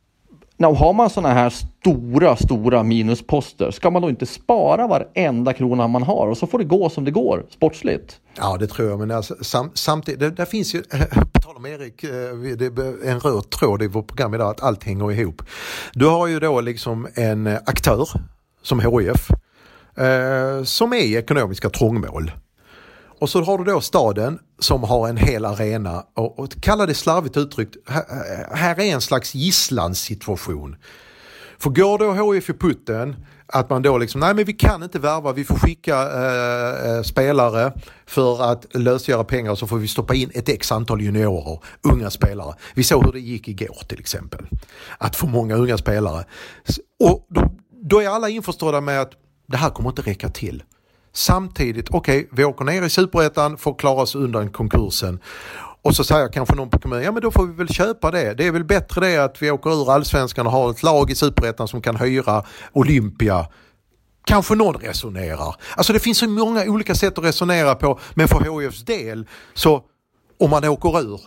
[0.58, 5.88] när har man sådana här stora, stora minusposter, ska man då inte spara varenda krona
[5.88, 8.20] man har och så får det gå som det går sportsligt?
[8.38, 9.00] Ja, det tror jag.
[9.00, 10.84] Men alltså, sam, samtidigt, det, där finns ju,
[11.58, 15.12] om Erik, eh, det är en röd tråd i vårt program idag, att allt hänger
[15.12, 15.42] ihop.
[15.94, 18.10] Du har ju då liksom en eh, aktör
[18.62, 19.30] som HIF
[19.98, 22.32] eh, som är i ekonomiska trångmål.
[23.20, 26.94] Och så har du då staden som har en hel arena och, och kalla det
[26.94, 28.06] slarvigt uttryckt, här,
[28.56, 30.76] här är en slags gisslansituation.
[31.60, 33.16] För går då HIF i putten
[33.48, 37.02] att man då liksom, nej men vi kan inte värva, vi får skicka eh, eh,
[37.02, 37.74] spelare
[38.06, 42.10] för att lösgöra pengar och så får vi stoppa in ett x antal juniorer, unga
[42.10, 42.54] spelare.
[42.76, 44.48] Vi såg hur det gick igår till exempel.
[44.98, 46.26] Att få många unga spelare.
[47.00, 47.52] Och då,
[47.84, 49.12] då är alla införstådda med att
[49.48, 50.64] det här kommer inte räcka till.
[51.14, 55.20] Samtidigt, okej, okay, vi åker ner i superettan för att klara oss undan konkursen.
[55.88, 58.34] Och så säger kanske någon på kommunen, ja men då får vi väl köpa det.
[58.34, 61.16] Det är väl bättre det att vi åker ur allsvenskan och har ett lag i
[61.16, 63.48] superettan som kan hyra Olympia.
[64.26, 65.56] Kanske någon resonerar.
[65.76, 69.84] Alltså det finns så många olika sätt att resonera på, men för HIFs del så
[70.40, 71.22] om man åker ur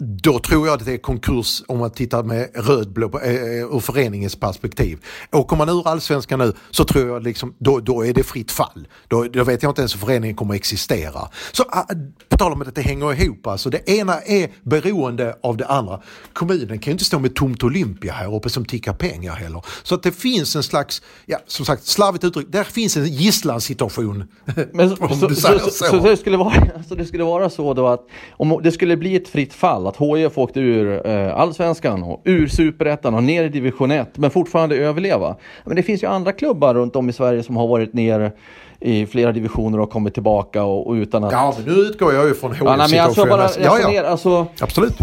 [0.00, 3.32] då tror jag att det är konkurs om man tittar med rödblå äh,
[3.74, 4.98] ur föreningens perspektiv.
[5.32, 8.88] Åker man ur allsvenskan nu så tror jag liksom, då, då är det fritt fall.
[9.08, 11.28] Då, då vet jag inte ens om föreningen kommer att existera.
[11.52, 11.96] Så äh,
[12.28, 16.00] på tal om att det hänger ihop, alltså det ena är beroende av det andra.
[16.32, 19.64] Kommunen kan ju inte stå med tomt Olympia här uppe som tickar pengar heller.
[19.82, 24.24] Så att det finns en slags, ja som sagt slarvigt uttryck, där finns en gisslansituation.
[24.72, 25.84] Men, så, så, så, så.
[25.90, 29.16] så, det, skulle vara, alltså det skulle vara så då att om det skulle bli
[29.16, 33.48] ett fritt fall att HIF åkte ur eh, allsvenskan och ur superettan och ner i
[33.48, 35.36] division 1 men fortfarande överleva.
[35.64, 38.32] Men det finns ju andra klubbar runt om i Sverige som har varit ner
[38.80, 41.32] i flera divisioner och kommit tillbaka och, och utan att...
[41.32, 43.88] Ja, men nu utgår jag ju från HIF ja, nej, men alltså bara, ja, ja.
[43.88, 44.98] Ner, alltså, Absolut.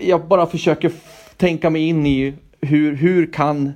[0.00, 0.92] Jag bara försöker
[1.36, 3.72] tänka mig in i hur, hur, kan,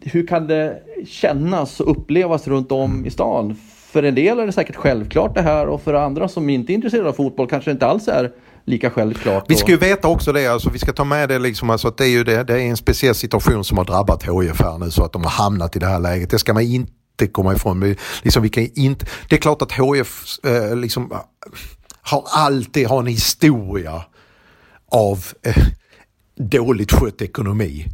[0.00, 3.56] hur kan det kännas och upplevas runt om i stan?
[3.94, 6.74] För en del är det säkert självklart det här och för andra som inte är
[6.74, 8.32] intresserade av fotboll kanske det inte alls är
[8.64, 9.44] lika självklart.
[9.48, 11.96] Vi ska ju veta också det, alltså, vi ska ta med det liksom, alltså, att
[11.96, 14.90] det är ju det, det är en speciell situation som har drabbat HIF här nu
[14.90, 16.30] så att de har hamnat i det här läget.
[16.30, 17.96] Det ska man inte komma ifrån.
[18.22, 21.12] Liksom, vi kan inte, det är klart att HIF eh, liksom,
[22.02, 24.04] har alltid har en historia
[24.92, 25.56] av eh,
[26.36, 27.86] dåligt skött ekonomi.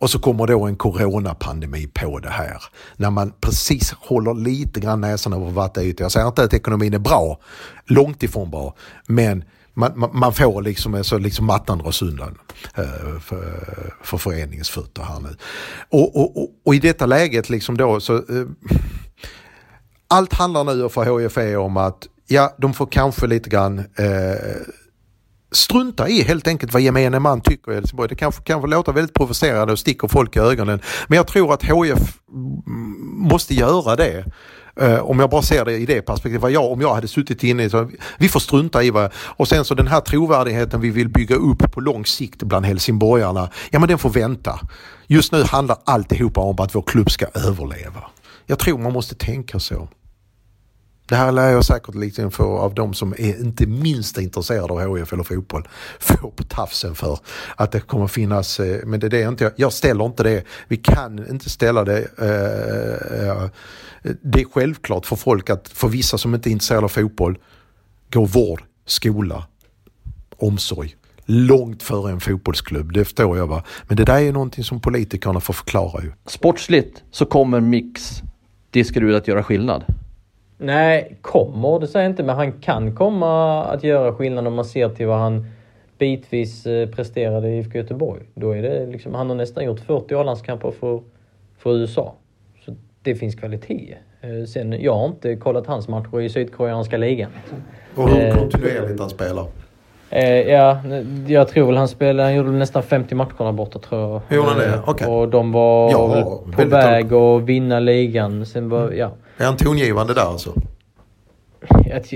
[0.00, 2.62] Och så kommer då en coronapandemi på det här.
[2.96, 6.04] När man precis håller lite grann näsan över vattenytan.
[6.04, 7.40] Jag säger inte att ekonomin är bra,
[7.86, 8.74] långt ifrån bra.
[9.06, 9.44] Men
[9.78, 12.38] man, man, får liksom, så liksom mattan dras undan
[12.74, 15.36] eh, för, för föreningens fötter här nu.
[15.90, 18.46] Och, och, och, och, i detta läget liksom då så eh,
[20.08, 24.66] allt handlar nu för HFE om att ja, de får kanske lite grann eh,
[25.52, 28.08] strunta i helt enkelt vad gemene man tycker i Helsingborg.
[28.08, 30.80] Det kanske, kanske låter väldigt provocerande och sticker folk i ögonen.
[31.06, 32.58] Men jag tror att HF mm,
[33.18, 34.24] måste göra det.
[34.80, 37.64] Eh, om jag bara ser det i det perspektivet, jag, om jag hade suttit inne
[37.64, 41.08] i så vi får strunta i vad, och sen så den här trovärdigheten vi vill
[41.08, 44.60] bygga upp på lång sikt bland helsingborgarna, ja men den får vänta.
[45.06, 48.04] Just nu handlar alltihopa om att vår klubb ska överleva.
[48.46, 49.88] Jag tror man måste tänka så.
[51.08, 54.96] Det här lär jag säkert liksom få av de som är inte minst intresserade av
[54.96, 57.18] HIF eller fotboll få på tafsen för
[57.56, 60.44] att det kommer finnas, eh, men det är det jag inte, jag ställer inte det.
[60.68, 61.98] Vi kan inte ställa det.
[62.18, 63.48] Eh, eh,
[64.22, 67.38] det är självklart för folk att, för vissa som inte är intresserade av fotboll,
[68.12, 69.46] gå vård, skola,
[70.36, 70.94] omsorg
[71.30, 73.62] långt före en fotbollsklubb, det förstår jag va.
[73.82, 76.12] Men det där är någonting som politikerna får förklara ju.
[76.26, 78.22] Sportsligt så kommer Mix
[78.70, 79.84] Diskerud att göra skillnad.
[80.60, 84.64] Nej, kommer det säger jag inte, men han kan komma att göra skillnad om man
[84.64, 85.46] ser till vad han
[85.98, 88.22] bitvis eh, presterade i IFK Göteborg.
[88.34, 91.00] Då är det liksom, han har nästan gjort 40 A-landskamper för,
[91.58, 92.14] för USA.
[92.64, 93.94] Så det finns kvalitet.
[94.20, 97.30] Eh, sen, jag har inte kollat hans matcher i Sydkoreanska ligan.
[97.94, 99.46] Och hur eh, kontinuerligt han spelar?
[100.46, 100.78] ja,
[101.26, 104.36] jag tror väl han spelade, han gjorde nästan 50 matcher där borta tror jag.
[104.36, 104.80] Gjorde han det?
[104.86, 104.92] Okej.
[104.92, 105.08] Okay.
[105.08, 108.46] Och de var ja, på väg att vinna ligan.
[108.46, 109.10] Sen var, ja.
[109.38, 110.54] Är han tongivande där alltså?
[111.94, 112.12] att,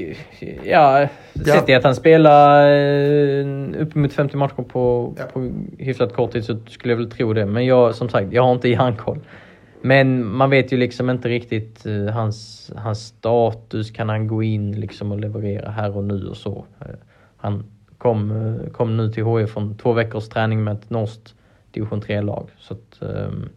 [0.65, 3.47] ja, sett i att han spelar eh,
[3.83, 5.25] uppemot 50 matcher på, Ja.
[5.33, 7.47] på hyfsat kort tid så skulle jag väl tro det.
[7.47, 9.19] Men jag, som sagt, jag har inte järnkoll.
[9.83, 13.91] Men man vet ju liksom inte riktigt eh, hans, hans status.
[13.91, 16.65] Kan han gå in liksom och leverera här och nu och så?
[16.81, 16.87] Eh,
[17.37, 17.65] han
[17.99, 21.35] kom, eh, kom nu till HIF från två veckors träning med ett norskt
[21.71, 22.49] division 3-lag.
[22.59, 23.49] Så att, ehm,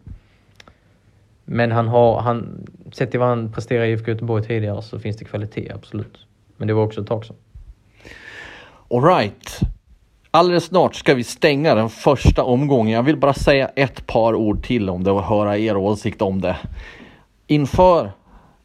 [1.46, 5.16] men han har, han, sett till vad han presterade i IFK Göteborg tidigare så finns
[5.16, 6.18] det kvalitet, absolut.
[6.56, 7.36] Men det var också ett tag sedan.
[8.90, 9.60] Alright.
[10.30, 12.94] Alldeles snart ska vi stänga den första omgången.
[12.94, 16.40] Jag vill bara säga ett par ord till om det och höra er åsikt om
[16.40, 16.56] det.
[17.46, 18.12] Inför,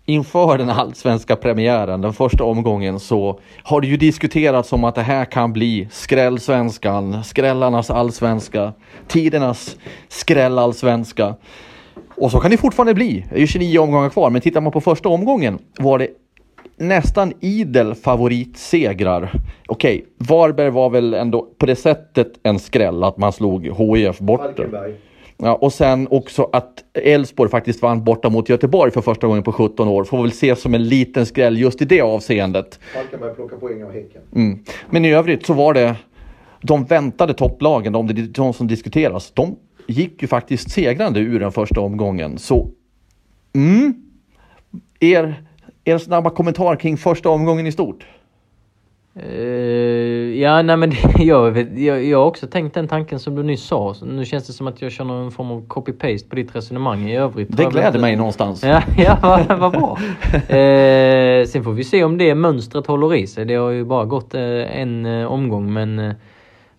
[0.06, 5.02] inför den allsvenska premiären, den första omgången, så har det ju diskuterats om att det
[5.02, 8.74] här kan bli skrällsvenskan, skrällarnas allsvenska,
[9.08, 9.78] tidernas
[10.08, 11.36] skrällallsvenska.
[12.22, 13.26] Och så kan det fortfarande bli.
[13.30, 16.08] Det är ju 29 omgångar kvar, men tittar man på första omgången var det
[16.78, 19.32] nästan idel favoritsegrar.
[19.68, 24.60] Okej, Varberg var väl ändå på det sättet en skräll att man slog HIF bort.
[25.38, 29.52] Ja, och sen också att Elfsborg faktiskt vann borta mot Göteborg för första gången på
[29.52, 30.04] 17 år.
[30.04, 32.80] Får väl ses som en liten skräll just i det avseendet.
[32.94, 34.22] Falkenberg plockar poäng av Häcken.
[34.36, 34.60] Mm.
[34.90, 35.96] Men i övrigt så var det
[36.62, 39.56] de väntade topplagen, de, de som diskuteras, de
[39.88, 42.38] gick ju faktiskt segrande ur den första omgången.
[42.38, 42.70] Så,
[43.54, 43.94] mm.
[45.00, 45.44] Er,
[45.86, 48.06] er snabba kommentar kring första omgången i stort?
[49.16, 53.64] Eh, ja, nej men jag, jag, jag har också tänkt den tanken som du nyss
[53.64, 53.96] sa.
[54.06, 57.18] Nu känns det som att jag kör någon form av copy-paste på ditt resonemang i
[57.18, 57.58] övrigt.
[57.58, 58.64] Det gläder mig någonstans.
[58.68, 59.98] Ja, ja vad, vad bra.
[60.58, 63.46] eh, sen får vi se om det mönstret håller i sig.
[63.46, 66.14] Det har ju bara gått eh, en omgång men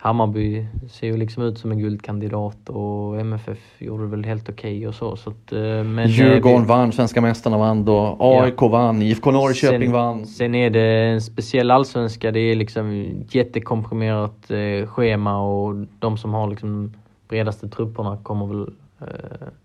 [0.05, 4.95] Hammarby ser ju liksom ut som en guldkandidat och MFF gjorde väl helt okej och
[4.95, 5.17] så.
[5.17, 9.31] så att, eh, men, eh, Djurgården vi- vann, svenska mästarna vann då, AIK vann, IFK
[9.31, 10.27] Norrköping sen, vann.
[10.27, 12.31] Sen är det en speciell allsvenska.
[12.31, 16.93] Det är liksom jättekomprimerat eh, schema och de som har liksom
[17.29, 18.69] bredaste trupperna kommer väl
[19.01, 19.07] eh,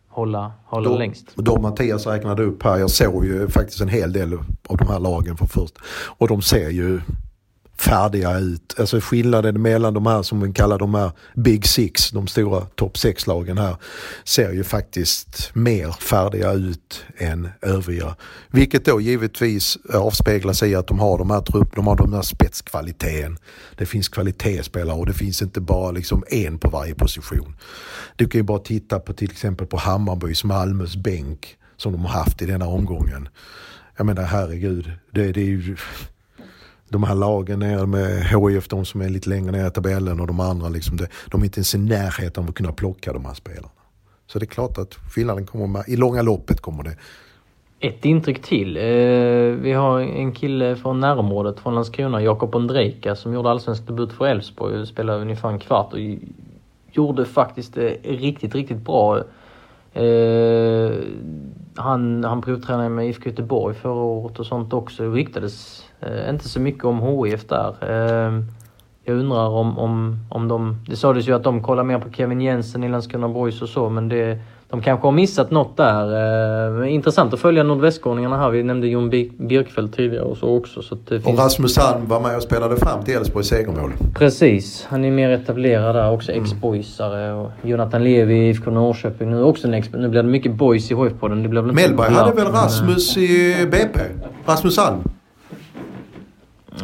[0.07, 1.25] hålla, hålla Då- längst.
[1.35, 4.33] De Mattias räknade upp här, jag såg ju faktiskt en hel del
[4.67, 5.73] av de här lagen för först.
[6.17, 6.99] Och de ser ju
[7.77, 8.75] färdiga ut.
[8.79, 12.95] Alltså skillnaden mellan de här som vi kallar de här Big Six, de stora topp
[12.95, 13.75] 6-lagen här,
[14.23, 18.15] ser ju faktiskt mer färdiga ut än övriga.
[18.51, 22.21] Vilket då givetvis avspeglas i att de har de här trupp, de har de här
[22.21, 23.37] spetskvaliteten.
[23.75, 27.55] Det finns kvalitetsspelare och det finns inte bara liksom en på varje position.
[28.15, 32.19] Du kan ju bara titta på till exempel på Hammarbys, Malmös bänk som de har
[32.19, 33.29] haft i denna omgången.
[33.97, 35.77] Jag menar herregud, det, det är ju
[36.89, 40.27] de här lagen nere med HIF, de som är lite längre ner i tabellen och
[40.27, 43.25] de andra, liksom det, de är inte ens i närheten av att kunna plocka de
[43.25, 43.69] här spelarna.
[44.27, 46.95] Så det är klart att skillnaden kommer med, i långa loppet kommer det.
[47.79, 48.77] Ett intryck till.
[48.77, 48.83] Eh,
[49.61, 54.25] vi har en kille från närområdet, från Landskrona, Jakob Ondrejka, som gjorde allsvensk debut för
[54.25, 55.99] Elfsborg och spelade ungefär en kvart och
[56.91, 59.23] gjorde faktiskt det riktigt, riktigt bra.
[59.93, 60.91] Eh,
[61.75, 65.03] han, han provtränade med IFK Göteborg förra året och sånt också.
[65.03, 67.75] Det ryktades eh, inte så mycket om HIF där.
[67.81, 68.41] Eh,
[69.03, 70.77] jag undrar om, om, om de...
[70.89, 73.89] Det sades ju att de kollar mer på Kevin Jensen i Landskrona Boys och så,
[73.89, 74.37] men det,
[74.69, 76.83] de kanske har missat något där.
[76.83, 78.49] Eh, intressant att följa nordvästskåningarna här.
[78.49, 80.81] Vi nämnde Jon Bi- Björkfeldt tidigare och så också.
[80.81, 81.39] Så det Och finns...
[81.39, 83.91] Rasmus Alm var med och spelade fram till Elfsborgs segermål.
[84.15, 86.11] Precis, han är mer etablerad där.
[86.11, 87.33] Också ex-boysare.
[87.33, 90.91] Och Jonathan Levi i IFK Norrköping nu också en ex Nu blir det mycket boys
[90.91, 91.71] i HIF-podden.
[91.73, 93.99] Mellberg hade väl Rasmus i BP?
[94.45, 94.99] Rasmus Alm?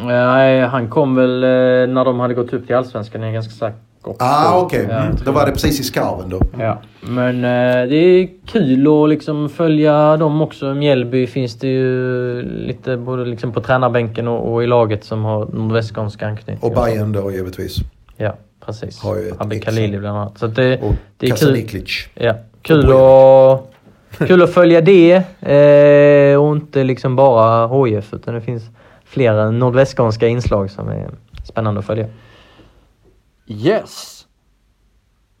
[0.00, 1.48] Nej, han kom väl eh,
[1.94, 3.78] när de hade gått upp till Allsvenskan, är jag ganska säker.
[4.18, 5.16] Ah okej, Ja, mm.
[5.24, 6.40] då var det precis i skarven då.
[6.58, 10.74] Ja, men eh, det är kul att liksom följa dem också.
[10.74, 15.46] Mjällby finns det ju lite både liksom på tränarbänken och, och i laget som har
[15.46, 16.58] nordvästskånska anknytning.
[16.60, 17.76] Och Bayern då givetvis.
[18.16, 18.34] Ja,
[18.66, 19.02] precis.
[19.02, 19.58] Har ju ett Abbe.
[19.58, 20.38] Khalili bland annat.
[20.38, 21.86] Så det, Och det är kul.
[22.14, 28.40] Ja, kul att, kul att följa det eh, och inte liksom bara HIF utan det
[28.40, 28.62] finns
[29.14, 32.08] flera nordvästskånska inslag som är spännande att följa.
[33.46, 34.26] Yes!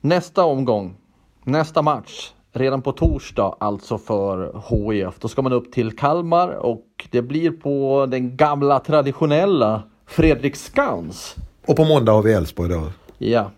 [0.00, 0.96] Nästa omgång,
[1.44, 5.14] nästa match, redan på torsdag alltså för HIF.
[5.18, 11.36] Då ska man upp till Kalmar och det blir på den gamla traditionella Fredriksskans.
[11.66, 12.82] Och på måndag har vi Elfsborg då.
[13.18, 13.50] Ja,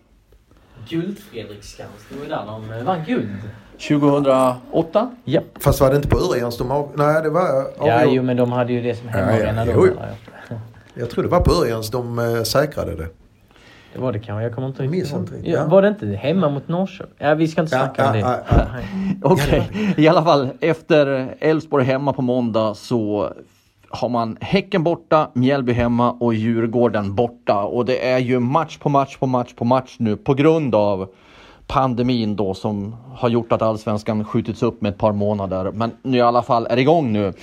[0.89, 3.49] Guld-Fredriksskans, det var ju där de vann guld.
[3.79, 5.09] 2008.
[5.23, 5.41] Ja.
[5.59, 6.89] Fast var det inte på Örjans de av...
[6.95, 7.41] Nej det var
[7.79, 8.13] Ja, avgjort.
[8.15, 9.71] jo men de hade ju det som Ja, ja, hemmaarena då.
[9.75, 9.81] jo.
[9.81, 10.09] menar
[10.93, 11.09] jag.
[11.09, 13.07] Tror det var på Örjans de äh, säkrade det.
[13.93, 15.29] Det var det kanske, jag kommer inte riktigt ihåg.
[15.43, 15.65] Ja, ja.
[15.67, 17.13] Var det inte hemma mot Norrköping?
[17.17, 18.43] Ja, vi ska inte Ja, snacka om ja, det.
[18.49, 18.65] ja, ja.
[19.23, 23.29] Okej, i alla fall efter Elfsborg hemma på måndag så
[23.89, 27.63] har man Häcken borta, Mjällby hemma och Djurgården borta.
[27.63, 31.09] Och det är ju match på match på match på match nu på grund av
[31.67, 35.71] pandemin då som har gjort att allsvenskan skjutits upp med ett par månader.
[35.71, 37.33] Men nu i alla fall är igång nu.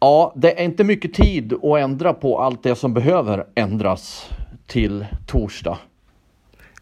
[0.00, 4.30] Ja, det är inte mycket tid att ändra på allt det som behöver ändras
[4.66, 5.78] till torsdag.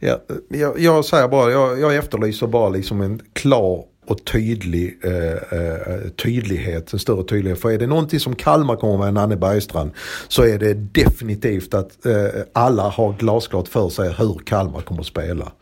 [0.01, 0.19] Ja,
[0.49, 6.09] jag, jag säger bara, jag, jag efterlyser bara liksom en klar och tydlig eh, eh,
[6.25, 7.61] tydlighet, en större tydlighet.
[7.61, 9.91] För är det någonting som Kalmar kommer med, Nanne Bergstrand,
[10.29, 12.15] så är det definitivt att eh,
[12.53, 15.53] alla har glasklart för sig hur Kalmar kommer att spela.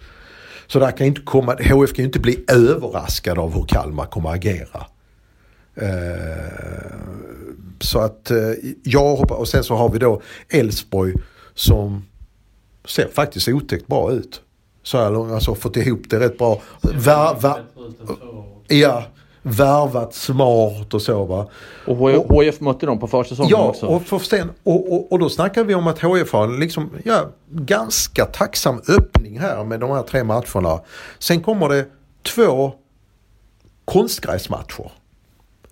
[0.67, 4.29] Så där kan inte komma, HF kan ju inte bli överraskad av hur Kalmar kommer
[4.29, 4.87] att agera.
[5.75, 6.97] Eh,
[7.81, 8.53] så att eh,
[8.83, 11.15] jag hoppas, och sen så har vi då Elfsborg
[11.55, 12.05] som
[12.85, 14.43] ser faktiskt otäckt bra ut.
[14.83, 16.63] Så här långt, alltså fått ihop det rätt bra.
[16.83, 17.65] Vär, vär,
[18.69, 19.05] ja,
[19.47, 21.49] värvat smart och så va.
[21.87, 23.87] Och HF mötte dem på försäsongen ja, också.
[23.87, 26.91] Och, för sen, och, och, och då snackar vi om att HF har en liksom,
[27.05, 30.81] ja, ganska tacksam öppning här med de här tre matcherna.
[31.19, 31.87] Sen kommer det
[32.23, 32.73] två
[33.85, 34.93] konstgräsmatcher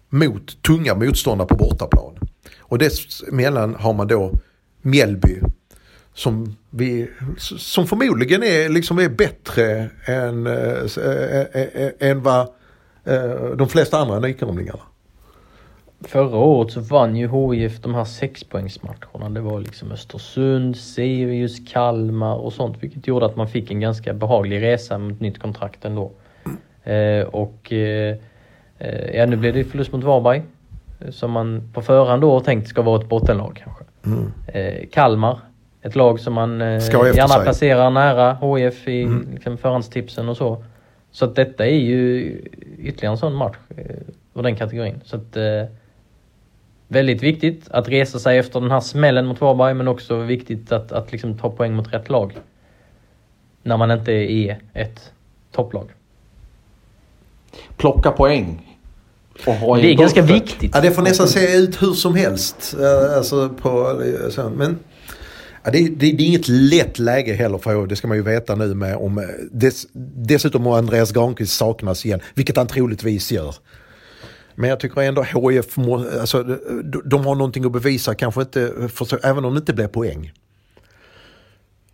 [0.09, 2.18] mot tunga motståndare på bortaplan.
[2.59, 4.33] Och dessemellan har man då
[4.83, 5.41] Mjällby
[6.14, 10.99] som, vi, som förmodligen är, liksom är bättre än, äh,
[11.62, 12.49] äh, äh, vad
[13.57, 14.82] de flesta andra nykomlingarna.
[16.00, 19.30] Förra året så vann ju HIF de här sexpoängsmatcherna.
[19.30, 22.76] Det var liksom Östersund, Sirius, Kalmar och sånt.
[22.80, 26.11] Vilket gjorde att man fick en ganska behaglig resa med ett nytt kontrakt ändå.
[26.84, 28.16] Eh, och eh,
[29.14, 30.42] ja, nu blev det förlust mot Varberg.
[31.11, 33.84] Som man på förhand då tänkt ska vara ett bottenlag kanske.
[34.05, 34.32] Mm.
[34.46, 35.38] Eh, Kalmar
[35.84, 37.42] ett lag som man eh, gärna sig.
[37.42, 39.28] placerar nära HIF i mm.
[39.34, 40.64] liksom, förhandstipsen och så.
[41.15, 42.39] Så att detta är ju
[42.79, 43.85] ytterligare en sån match eh,
[44.35, 45.01] ur den kategorin.
[45.05, 45.65] Så att, eh,
[46.89, 50.93] väldigt viktigt att resa sig efter den här smällen mot Varberg men också viktigt att,
[50.93, 52.33] att liksom ta poäng mot rätt lag.
[53.62, 55.12] När man inte är ett
[55.53, 55.91] topplag.
[57.77, 58.77] Plocka poäng.
[59.45, 60.71] det är ganska viktigt.
[60.75, 62.77] Ja, det får nästan se ut hur som helst.
[62.81, 64.03] Eh, alltså på,
[64.57, 64.79] men
[65.65, 68.55] Ja, det, det, det, är inget lätt läge heller för det ska man ju veta
[68.55, 73.55] nu med om eh, dess, dessutom om Andreas Granqvist saknas igen, vilket han troligtvis gör.
[74.55, 75.79] Men jag tycker ändå HIF,
[76.21, 79.89] alltså, de, de har någonting att bevisa, kanske inte, för, även om det inte blir
[79.89, 80.33] poäng.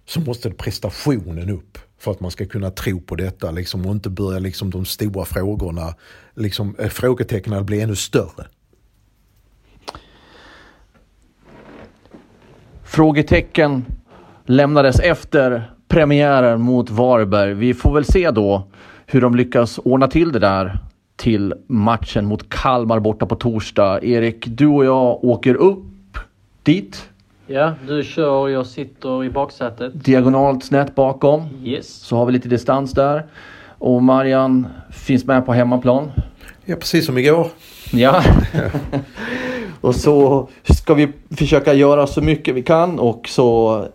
[0.06, 4.10] Så måste prestationen upp för att man ska kunna tro på detta liksom, och inte
[4.10, 5.94] börja liksom, de stora frågorna,
[6.34, 8.46] liksom, eh, frågetecknen bli ännu större.
[13.00, 13.84] Frågetecken
[14.44, 17.54] lämnades efter premiären mot Varberg.
[17.54, 18.62] Vi får väl se då
[19.06, 20.78] hur de lyckas ordna till det där
[21.16, 24.04] till matchen mot Kalmar borta på torsdag.
[24.04, 26.18] Erik, du och jag åker upp
[26.62, 27.08] dit.
[27.46, 30.04] Ja, du kör och jag sitter i baksätet.
[30.04, 31.48] Diagonalt snett bakom.
[31.64, 31.88] Yes.
[31.88, 33.26] Så har vi lite distans där.
[33.78, 36.12] Och Marian finns med på hemmaplan.
[36.64, 37.46] Ja, precis som igår.
[37.92, 38.22] Ja.
[39.80, 43.86] Och så ska vi försöka göra så mycket vi kan och så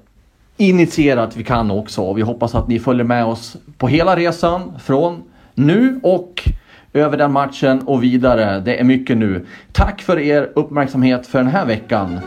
[0.57, 2.13] initierat vi kan också.
[2.13, 5.23] Vi hoppas att ni följer med oss på hela resan från
[5.53, 6.49] nu och
[6.93, 8.59] över den matchen och vidare.
[8.59, 9.45] Det är mycket nu.
[9.71, 12.19] Tack för er uppmärksamhet för den här veckan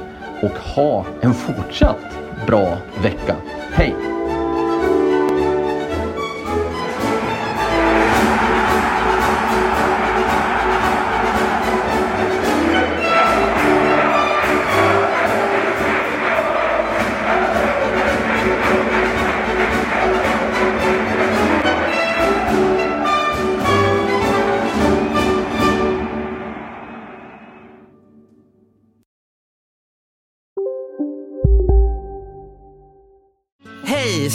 [0.43, 3.37] och ha en fortsatt bra vecka.
[3.73, 4.18] Hej!